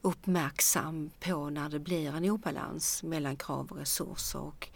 uppmärksam 0.00 1.10
på 1.20 1.50
när 1.50 1.68
det 1.68 1.78
blir 1.78 2.14
en 2.14 2.30
obalans 2.30 3.02
mellan 3.02 3.36
krav 3.36 3.66
och 3.70 3.78
resurser 3.78 4.38
och 4.38 4.68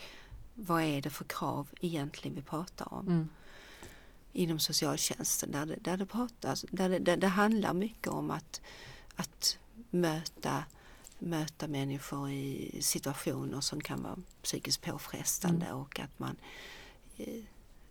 vad 0.54 0.82
är 0.82 1.02
det 1.02 1.10
för 1.10 1.24
krav 1.24 1.68
egentligen 1.80 2.34
vi 2.34 2.42
pratar 2.42 2.94
om. 2.94 3.08
Mm. 3.08 3.28
Inom 4.32 4.58
socialtjänsten 4.58 5.50
där 5.50 5.66
det, 5.66 5.76
där 5.80 5.96
det, 5.96 6.06
pratas, 6.06 6.64
där 6.70 6.88
det, 6.88 6.98
där 6.98 7.16
det 7.16 7.28
handlar 7.28 7.74
mycket 7.74 8.08
om 8.08 8.30
att, 8.30 8.60
att 9.16 9.58
möta, 9.90 10.64
möta 11.18 11.68
människor 11.68 12.30
i 12.30 12.78
situationer 12.82 13.60
som 13.60 13.80
kan 13.80 14.02
vara 14.02 14.16
psykiskt 14.42 14.82
påfrestande 14.82 15.66
mm. 15.66 15.78
och 15.78 16.00
att 16.00 16.18
man 16.18 16.36
i, 17.16 17.44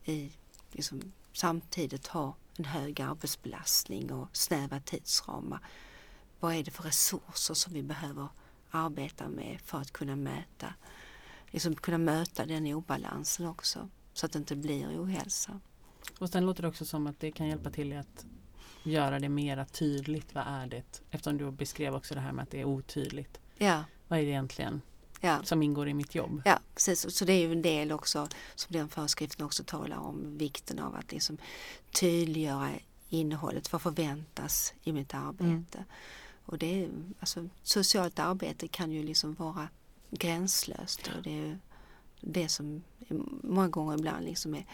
i 0.06 0.32
liksom, 0.72 1.12
samtidigt 1.40 2.08
har 2.08 2.34
en 2.58 2.66
hög 2.66 3.02
arbetsbelastning 3.02 4.14
och 4.14 4.38
snäva 4.38 4.80
tidsramar. 4.80 5.60
Vad 6.40 6.56
är 6.56 6.64
det 6.64 6.72
för 6.72 6.84
resurser 6.84 7.54
som 7.54 7.74
vi 7.74 7.84
behöver 7.84 8.28
arbeta 8.72 9.28
med 9.28 9.62
för 9.64 9.78
att 9.78 9.92
kunna 9.92 10.16
mäta, 10.16 10.74
liksom 11.48 11.76
kunna 11.76 11.98
möta 11.98 12.46
den 12.46 12.66
obalansen 12.74 13.46
också 13.46 13.90
så 14.14 14.26
att 14.26 14.32
det 14.32 14.40
inte 14.40 14.56
blir 14.56 15.04
ohälsa. 15.04 15.60
Och 16.20 16.30
sen 16.30 16.46
låter 16.46 16.62
det 16.62 16.68
också 16.68 16.86
som 16.86 17.08
att 17.08 17.20
det 17.20 17.32
kan 17.32 17.48
hjälpa 17.48 17.70
till 17.70 17.98
att 17.98 18.26
göra 18.84 19.20
det 19.20 19.30
mera 19.30 19.66
tydligt. 19.66 20.36
Vad 20.36 20.44
är 20.48 20.68
det? 20.68 21.02
Eftersom 21.12 21.38
du 21.38 21.52
beskrev 21.52 21.96
också 21.96 22.16
det 22.16 22.22
här 22.22 22.32
med 22.32 22.44
att 22.44 22.52
det 22.52 22.62
är 22.62 22.66
otydligt. 22.66 23.40
Ja. 23.58 23.84
Vad 24.08 24.20
är 24.20 24.24
det 24.24 24.30
egentligen 24.30 24.82
ja. 25.20 25.44
som 25.44 25.64
ingår 25.64 25.88
i 25.88 25.94
mitt 25.94 26.16
jobb? 26.16 26.42
Ja, 26.46 26.60
precis. 26.74 27.16
Så 27.16 27.26
det 27.26 27.34
är 27.34 27.48
ju 27.48 27.52
en 27.52 27.62
del 27.62 27.92
också 27.92 28.28
som 28.56 28.74
den 28.74 28.90
föreskriften 28.90 29.46
också 29.46 29.64
talar 29.64 29.98
om. 29.98 30.38
Vikten 30.38 30.80
av 30.80 30.96
att 30.96 31.12
liksom 31.12 31.38
tydliggöra 31.92 32.70
innehållet. 33.10 33.72
Vad 33.72 33.82
förväntas 33.82 34.74
i 34.84 34.94
mitt 34.94 35.14
arbete? 35.14 35.78
Mm. 35.78 35.90
Och 36.46 36.58
det 36.58 36.84
är, 36.84 36.90
alltså, 37.20 37.50
socialt 37.64 38.20
arbete 38.20 38.68
kan 38.68 38.92
ju 38.92 39.04
liksom 39.04 39.34
vara 39.34 39.70
gränslöst. 40.10 41.10
Och 41.18 41.24
det 41.24 41.40
är 41.40 41.60
det 42.22 42.50
som 42.50 42.84
många 43.44 43.68
gånger 43.68 43.98
ibland 43.98 44.26
liksom 44.26 44.56
är 44.56 44.66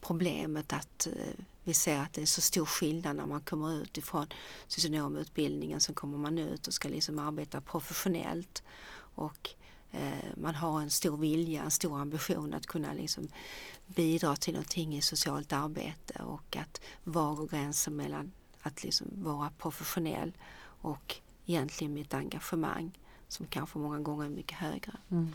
problemet 0.00 0.72
att 0.72 1.06
eh, 1.06 1.44
vi 1.64 1.74
ser 1.74 1.98
att 1.98 2.12
det 2.12 2.22
är 2.22 2.26
så 2.26 2.40
stor 2.40 2.66
skillnad 2.66 3.16
när 3.16 3.26
man 3.26 3.40
kommer 3.40 3.82
ut 3.82 3.98
ifrån 3.98 4.26
socionomutbildningen 4.66 5.80
så 5.80 5.94
kommer 5.94 6.18
man 6.18 6.38
ut 6.38 6.66
och 6.66 6.74
ska 6.74 6.88
liksom 6.88 7.18
arbeta 7.18 7.60
professionellt 7.60 8.62
och 9.14 9.50
Eh, 9.92 10.28
man 10.36 10.54
har 10.54 10.80
en 10.80 10.90
stor 10.90 11.16
vilja, 11.16 11.62
en 11.62 11.70
stor 11.70 12.00
ambition 12.00 12.54
att 12.54 12.66
kunna 12.66 12.92
liksom 12.92 13.28
bidra 13.86 14.36
till 14.36 14.54
någonting 14.54 14.96
i 14.96 15.02
socialt 15.02 15.52
arbete 15.52 16.22
och 16.22 16.56
att 16.56 16.80
var 17.04 17.34
går 17.34 17.46
gränsen 17.46 17.96
mellan 17.96 18.32
att 18.62 18.84
liksom 18.84 19.06
vara 19.12 19.50
professionell 19.58 20.32
och 20.62 21.16
egentligen 21.46 21.94
mitt 21.94 22.14
engagemang 22.14 22.98
som 23.28 23.46
kanske 23.46 23.78
många 23.78 24.00
gånger 24.00 24.24
är 24.24 24.28
mycket 24.28 24.58
högre. 24.58 24.92
Mm. 25.10 25.32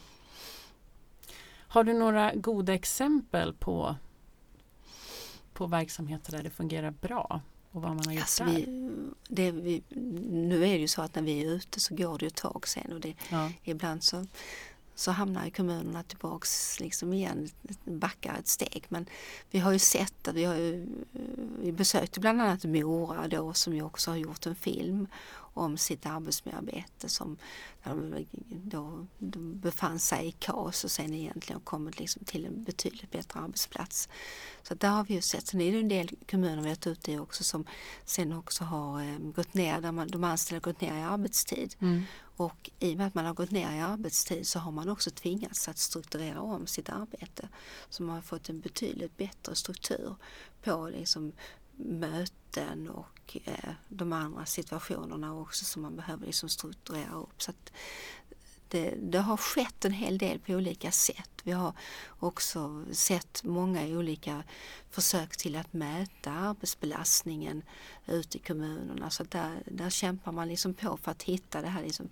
Har 1.70 1.84
du 1.84 1.94
några 1.94 2.36
goda 2.36 2.74
exempel 2.74 3.54
på, 3.54 3.96
på 5.54 5.68
verksamheter 5.68 6.32
där 6.32 6.44
det 6.44 6.50
fungerar 6.50 6.92
bra? 6.92 7.42
Och 7.78 7.84
vad 7.84 7.96
man 7.96 8.06
har 8.06 8.14
gjort 8.14 8.22
alltså 8.22 8.44
där? 8.44 8.54
Vi, 8.54 8.66
det 9.28 9.52
vi, 9.52 9.82
nu 10.30 10.56
är 10.56 10.74
det 10.74 10.78
ju 10.78 10.88
så 10.88 11.02
att 11.02 11.16
när 11.16 11.22
vi 11.22 11.42
är 11.42 11.46
ute 11.46 11.80
så 11.80 11.96
går 11.96 12.18
det 12.18 12.26
ett 12.26 12.36
tag 12.36 12.68
sen 12.68 12.94
och 12.94 13.00
det, 13.00 13.14
ja. 13.30 13.52
ibland 13.64 14.04
så 14.04 14.26
så 14.96 15.12
hamnar 15.12 15.50
kommunerna 15.50 16.04
tillbaks 16.04 16.80
liksom 16.80 17.14
igen, 17.14 17.50
backar 17.84 18.36
ett 18.40 18.48
steg. 18.48 18.86
Men 18.90 19.06
vi 19.52 19.60
har 19.60 19.72
ju 19.72 19.80
sett 19.80 20.28
att 20.28 20.36
vi 20.36 20.44
har 20.44 20.56
ju, 20.56 20.88
vi 21.62 21.72
besökte 21.72 22.20
bland 22.20 22.42
annat 22.42 22.64
Mora 22.64 23.28
då 23.28 23.54
som 23.54 23.76
ju 23.76 23.82
också 23.82 24.12
har 24.12 24.18
gjort 24.18 24.46
en 24.46 24.56
film 24.56 25.08
om 25.58 25.78
sitt 25.78 26.06
arbetsmiljöarbete 26.06 27.10
som 27.10 27.38
då, 28.50 29.08
befann 29.54 30.00
sig 30.00 30.28
i 30.28 30.32
kaos 30.32 30.84
och 30.84 30.92
sen 30.92 31.14
egentligen 31.14 31.62
kommit 31.62 32.00
liksom 32.00 32.26
till 32.26 32.46
en 32.46 32.64
betydligt 32.64 33.12
bättre 33.12 33.40
arbetsplats. 33.40 34.10
Så 34.64 34.76
där 34.76 34.90
har 34.90 35.04
vi 35.04 35.14
ju 35.14 35.22
sett. 35.22 35.48
Sen 35.48 35.62
är 35.62 35.72
det 35.72 35.80
en 35.80 35.88
del 35.88 36.10
kommuner 36.30 36.56
vi 36.56 36.62
har 36.62 36.68
varit 36.68 36.88
ute 36.88 37.12
i 37.12 37.20
också 37.20 37.44
som 37.44 37.66
sen 38.06 38.34
också 38.34 38.64
har 38.64 39.02
eh, 39.02 39.18
gått 39.20 39.54
ner, 39.54 39.82
där 39.82 39.92
man, 39.92 40.08
de 40.08 40.24
anställda 40.24 40.68
har 40.68 40.74
gått 40.74 40.82
ner 40.82 40.98
i 40.98 41.02
arbetstid. 41.02 41.76
Mm. 41.80 42.04
Och 42.20 42.70
i 42.80 42.94
och 42.94 42.98
med 42.98 43.08
att 43.08 43.14
man 43.14 43.26
har 43.26 43.34
gått 43.34 43.52
ner 43.52 43.72
i 43.72 43.80
arbetstid 43.80 44.48
så 44.48 44.60
har 44.60 44.72
man 44.72 44.90
också 44.90 45.12
tvingats 45.12 45.68
att 45.68 45.78
strukturera 45.78 46.42
om 46.42 46.68
sitt 46.68 46.90
arbete. 46.90 47.50
Så 47.90 48.04
man 48.04 48.16
har 48.16 48.22
fått 48.22 48.50
en 48.50 48.60
betydligt 48.60 49.18
bättre 49.18 49.56
struktur 49.56 50.16
på 50.64 50.90
liksom 50.90 51.32
möten 51.78 52.90
och 52.90 53.38
eh, 53.44 53.74
de 53.90 54.14
andra 54.14 54.46
situationerna 54.46 55.36
också 55.36 55.66
som 55.66 55.82
man 55.82 55.96
behöver 55.96 56.26
liksom 56.26 56.50
strukturera 56.50 57.14
upp. 57.14 57.42
Så 57.42 57.52
det, 58.70 58.94
det, 59.02 59.20
har 59.20 59.38
skett 59.38 59.86
en 59.86 59.92
hel 59.92 60.18
del 60.18 60.40
på 60.40 60.54
olika 60.54 60.92
sätt. 60.92 61.32
Vi 61.44 61.52
har 61.52 61.74
också 62.20 62.86
sett 62.92 63.44
många 63.44 63.84
olika 63.86 64.44
försök 64.90 65.38
till 65.38 65.56
att 65.56 65.74
mäta 65.74 66.32
arbetsbelastningen 66.32 67.64
ute 68.06 68.38
i 68.38 68.42
kommunerna. 68.42 69.10
Så 69.10 69.24
där, 69.24 69.64
där 69.66 69.90
kämpar 69.90 70.32
man 70.32 70.48
liksom 70.48 70.74
på 70.74 70.98
för 70.98 71.12
att 71.12 71.24
hitta 71.24 71.62
det 71.62 71.68
här 71.68 71.84
liksom 71.84 72.10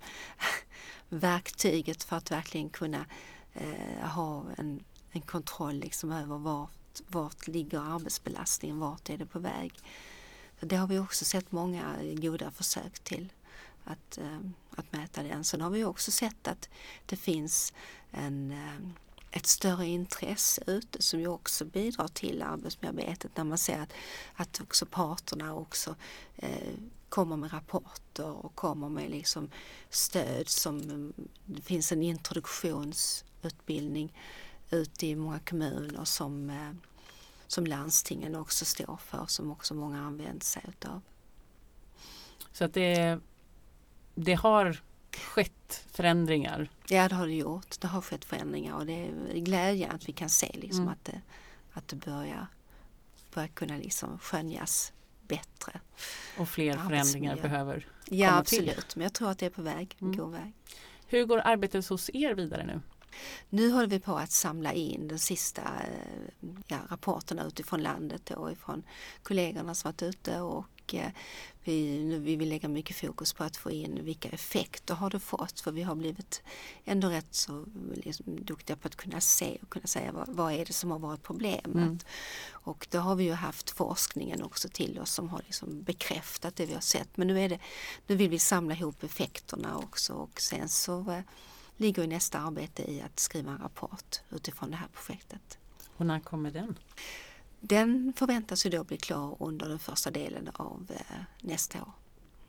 verktyget 1.10 2.04
för 2.04 2.16
att 2.16 2.32
verkligen 2.32 2.70
kunna 2.70 3.06
eh, 3.54 4.08
ha 4.08 4.46
en, 4.58 4.84
en 5.12 5.22
kontroll 5.22 5.76
liksom 5.76 6.12
över 6.12 6.38
vart, 7.00 7.14
vart 7.14 7.48
ligger 7.48 7.80
arbetsbelastningen, 7.80 8.80
vart 8.80 9.10
är 9.10 9.18
det 9.18 9.26
på 9.26 9.40
väg. 9.40 9.74
Så 10.60 10.66
det 10.66 10.76
har 10.76 10.88
vi 10.88 11.00
också 11.00 11.26
sett 11.26 11.52
många 11.52 11.96
goda 12.02 12.52
försök 12.52 13.00
till 13.00 13.34
att, 13.84 14.18
eh, 14.18 14.40
att 14.76 14.92
mäta 14.92 15.24
den. 15.24 15.44
Sen 15.44 15.62
har 15.62 15.70
vi 15.70 15.84
också 15.84 16.12
sett 16.12 16.48
att 16.48 16.70
det 17.06 17.16
finns 17.16 17.74
en, 18.12 18.52
eh, 18.52 18.76
ett 19.32 19.46
större 19.46 19.86
intresse 19.86 20.64
ute 20.68 21.02
som 21.02 21.20
ju 21.20 21.28
också 21.28 21.66
bidrar 21.66 22.08
till 22.08 22.42
arbetsmiljöarbetet 22.42 23.38
när 23.38 23.44
man 23.44 23.58
ser 23.58 23.80
att, 23.80 23.94
att 24.36 24.62
också 24.62 24.86
parterna 24.86 25.56
också 25.56 25.96
eh, 26.36 26.74
kommer 27.10 27.38
med 27.38 27.54
rapporter 27.54 28.32
och 28.32 28.56
kommer 28.56 28.90
med 28.90 29.10
liksom 29.10 29.50
stöd 29.90 30.50
som 30.50 30.82
mm, 30.82 31.14
det 31.46 31.62
finns 31.62 31.92
en 31.92 32.04
introduktionsutbildning 32.04 34.14
ute 34.70 35.08
i 35.08 35.16
många 35.16 35.40
kommuner 35.40 36.06
som, 36.06 36.50
eh, 36.50 36.72
som 37.48 37.68
landstingen 37.68 38.36
också 38.36 38.66
står 38.66 38.98
för 38.98 39.26
som 39.26 39.52
också 39.52 39.74
många 39.74 40.02
använder 40.02 40.46
sig 40.46 40.64
utav. 40.68 41.02
Så 42.52 42.64
att 42.64 42.74
det 42.74 43.20
det 44.16 44.34
har 44.34 44.82
skett 45.18 45.86
förändringar? 45.92 46.70
Ja, 46.88 47.10
det 47.10 47.16
har 47.16 47.28
det 47.28 47.34
gjort. 47.34 47.80
Det 47.82 47.88
har 47.88 48.02
skett 48.02 48.26
förändringar 48.26 48.76
och 48.76 48.86
det 48.86 49.06
är 49.06 49.40
glädjande 49.40 49.96
att 49.96 50.10
vi 50.10 50.14
kan 50.14 50.30
se 50.30 50.52
liksom 50.54 50.82
mm. 50.82 50.94
att, 50.94 51.06
det, 51.06 51.22
att 51.72 51.88
det 51.88 51.96
börjar, 51.96 52.48
börjar 53.34 53.48
kunna 53.48 53.78
liksom 53.78 54.20
skönjas 54.20 54.94
bättre. 55.22 55.80
Och 56.38 56.50
fler 56.50 56.78
förändringar 56.78 57.36
behöver 57.36 57.88
ja, 58.06 58.28
komma 58.28 58.40
absolut. 58.40 58.60
till? 58.60 58.68
Ja, 58.68 58.74
absolut. 58.74 58.96
Men 58.96 59.04
jag 59.04 59.14
tror 59.14 59.32
att 59.32 59.40
det 59.40 59.46
är 59.46 59.50
på 59.50 59.62
väg, 59.62 59.98
mm. 60.02 60.18
god 60.18 60.32
väg. 60.32 60.54
Hur 61.08 61.26
går 61.26 61.40
arbetet 61.40 61.88
hos 61.88 62.10
er 62.14 62.34
vidare 62.34 62.66
nu? 62.66 62.82
Nu 63.50 63.72
håller 63.72 63.88
vi 63.88 64.00
på 64.00 64.16
att 64.16 64.32
samla 64.32 64.74
in 64.74 65.08
de 65.08 65.20
sista 65.20 65.62
eh, 65.62 66.50
ja, 66.68 66.78
rapporterna 66.90 67.46
utifrån 67.46 67.84
landet 67.84 68.32
och 68.32 68.52
ifrån 68.52 68.84
kollegorna 69.24 69.76
som 69.76 69.90
varit 69.90 70.02
ute 70.02 70.42
och 70.42 70.66
Eh, 70.94 71.12
vi, 71.64 72.04
nu, 72.04 72.20
vi 72.20 72.36
vill 72.36 72.50
lägga 72.50 72.70
mycket 72.70 72.98
fokus 72.98 73.34
på 73.34 73.44
att 73.44 73.58
få 73.58 73.72
in 73.72 74.00
vilka 74.04 74.30
effekter 74.30 74.96
har 74.96 75.10
det 75.10 75.20
fått 75.20 75.60
för 75.60 75.72
vi 75.72 75.84
har 75.84 75.96
blivit 75.96 76.42
ändå 76.86 77.10
rätt 77.10 77.36
så 77.36 77.66
liksom, 77.94 78.26
duktiga 78.46 78.76
på 78.76 78.88
att 78.88 78.96
kunna 78.96 79.22
se 79.22 79.58
och 79.62 79.70
kunna 79.70 79.88
säga 79.88 80.12
vad, 80.12 80.30
vad 80.30 80.54
är 80.54 80.66
det 80.66 80.74
som 80.74 80.92
har 80.92 81.00
varit 81.00 81.24
problemet. 81.24 81.76
Mm. 81.76 82.00
Och 82.52 82.88
då 82.92 83.00
har 83.00 83.16
vi 83.16 83.24
ju 83.24 83.34
haft 83.34 83.70
forskningen 83.70 84.44
också 84.44 84.70
till 84.70 85.00
oss 85.00 85.12
som 85.12 85.30
har 85.30 85.42
liksom 85.46 85.84
bekräftat 85.84 86.56
det 86.56 86.66
vi 86.66 86.74
har 86.74 86.82
sett. 86.82 87.18
Men 87.18 87.28
nu, 87.28 87.40
är 87.40 87.50
det, 87.50 87.60
nu 88.08 88.16
vill 88.16 88.30
vi 88.30 88.40
samla 88.40 88.76
ihop 88.76 89.04
effekterna 89.04 89.78
också 89.78 90.14
och 90.14 90.42
sen 90.42 90.70
så 90.70 91.24
ligger 91.78 92.08
nästa 92.08 92.40
arbete 92.40 92.92
i 92.92 93.02
att 93.02 93.20
skriva 93.20 93.52
en 93.52 93.58
rapport 93.58 94.22
utifrån 94.30 94.72
det 94.72 94.78
här 94.78 94.88
projektet. 94.88 95.58
Och 95.98 96.06
när 96.06 96.20
kommer 96.20 96.52
den? 96.52 96.78
Den 97.60 98.14
förväntas 98.16 98.66
ju 98.66 98.70
då 98.70 98.84
bli 98.84 98.98
klar 98.98 99.38
under 99.40 99.70
den 99.70 99.80
första 99.80 100.12
delen 100.12 100.50
av 100.54 100.92
eh, 100.94 101.16
nästa 101.42 101.82
år. 101.82 101.92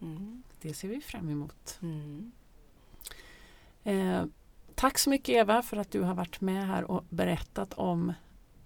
Mm. 0.01 0.43
Det 0.61 0.75
ser 0.75 0.89
vi 0.89 1.01
fram 1.01 1.29
emot. 1.29 1.79
Mm. 1.83 2.33
Eh, 3.85 4.25
tack 4.75 4.99
så 4.99 5.11
mycket 5.11 5.29
Eva 5.29 5.63
för 5.63 5.77
att 5.77 5.91
du 5.91 6.01
har 6.01 6.15
varit 6.15 6.41
med 6.41 6.67
här 6.67 6.91
och 6.91 7.05
berättat 7.09 7.75
om 7.75 8.13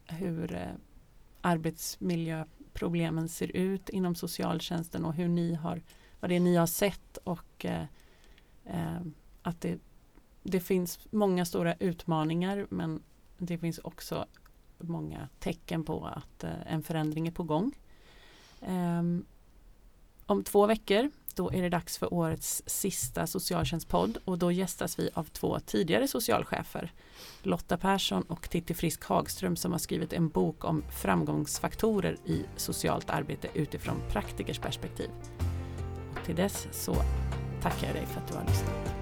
hur 0.07 0.55
eh, 0.55 0.73
arbetsmiljöproblemen 1.41 3.29
ser 3.29 3.57
ut 3.57 3.89
inom 3.89 4.15
socialtjänsten 4.15 5.05
och 5.05 5.15
hur 5.15 5.29
ni 5.29 5.55
har, 5.55 5.83
vad 6.21 6.31
det 6.31 6.37
är 6.37 6.41
ni 6.41 6.57
har 6.57 6.67
sett 6.67 7.17
och 7.17 7.65
eh, 7.65 7.85
eh, 8.65 9.01
att 9.43 9.61
det, 9.61 9.79
det 10.43 10.61
finns 10.61 10.99
många 11.11 11.45
stora 11.45 11.75
utmaningar 11.75 12.67
men 12.71 13.03
det 13.39 13.59
finns 13.59 13.79
också 13.79 14.27
många 14.79 15.29
tecken 15.39 15.85
på 15.85 16.07
att 16.07 16.45
eh, 16.45 16.73
en 16.73 16.83
förändring 16.83 17.27
är 17.27 17.33
på 17.33 17.43
gång. 17.43 17.73
Ehm, 18.61 19.25
om 20.27 20.45
två 20.45 20.67
veckor 20.67 21.11
då 21.35 21.53
är 21.53 21.63
det 21.63 21.69
dags 21.69 21.99
för 21.99 22.15
årets 22.15 22.63
sista 22.67 23.27
socialtjänstpodd 23.27 24.19
och 24.25 24.39
då 24.39 24.53
gästas 24.53 24.99
vi 24.99 25.11
av 25.15 25.25
två 25.25 25.61
tidigare 25.61 26.09
socialchefer. 26.09 26.93
Lotta 27.43 27.77
Persson 27.77 28.23
och 28.23 28.51
Titti 28.51 28.75
Frisk 28.75 29.05
Hagström 29.05 29.57
som 29.57 29.73
har 29.73 29.79
skrivit 29.79 30.13
en 30.13 30.29
bok 30.29 30.65
om 30.65 30.83
framgångsfaktorer 31.03 32.17
i 32.25 32.45
socialt 32.57 33.11
arbete 33.11 33.49
utifrån 33.55 33.97
praktikers 34.11 34.59
perspektiv. 34.59 35.11
Och 36.11 36.27
till 36.27 36.37
dess 36.37 36.69
så 36.73 36.95
tackar 37.63 37.87
jag 37.87 37.97
dig 37.97 38.07
för 38.07 38.21
att 38.21 38.29
du 38.29 38.35
har 38.35 38.47
lyssnat. 38.47 39.00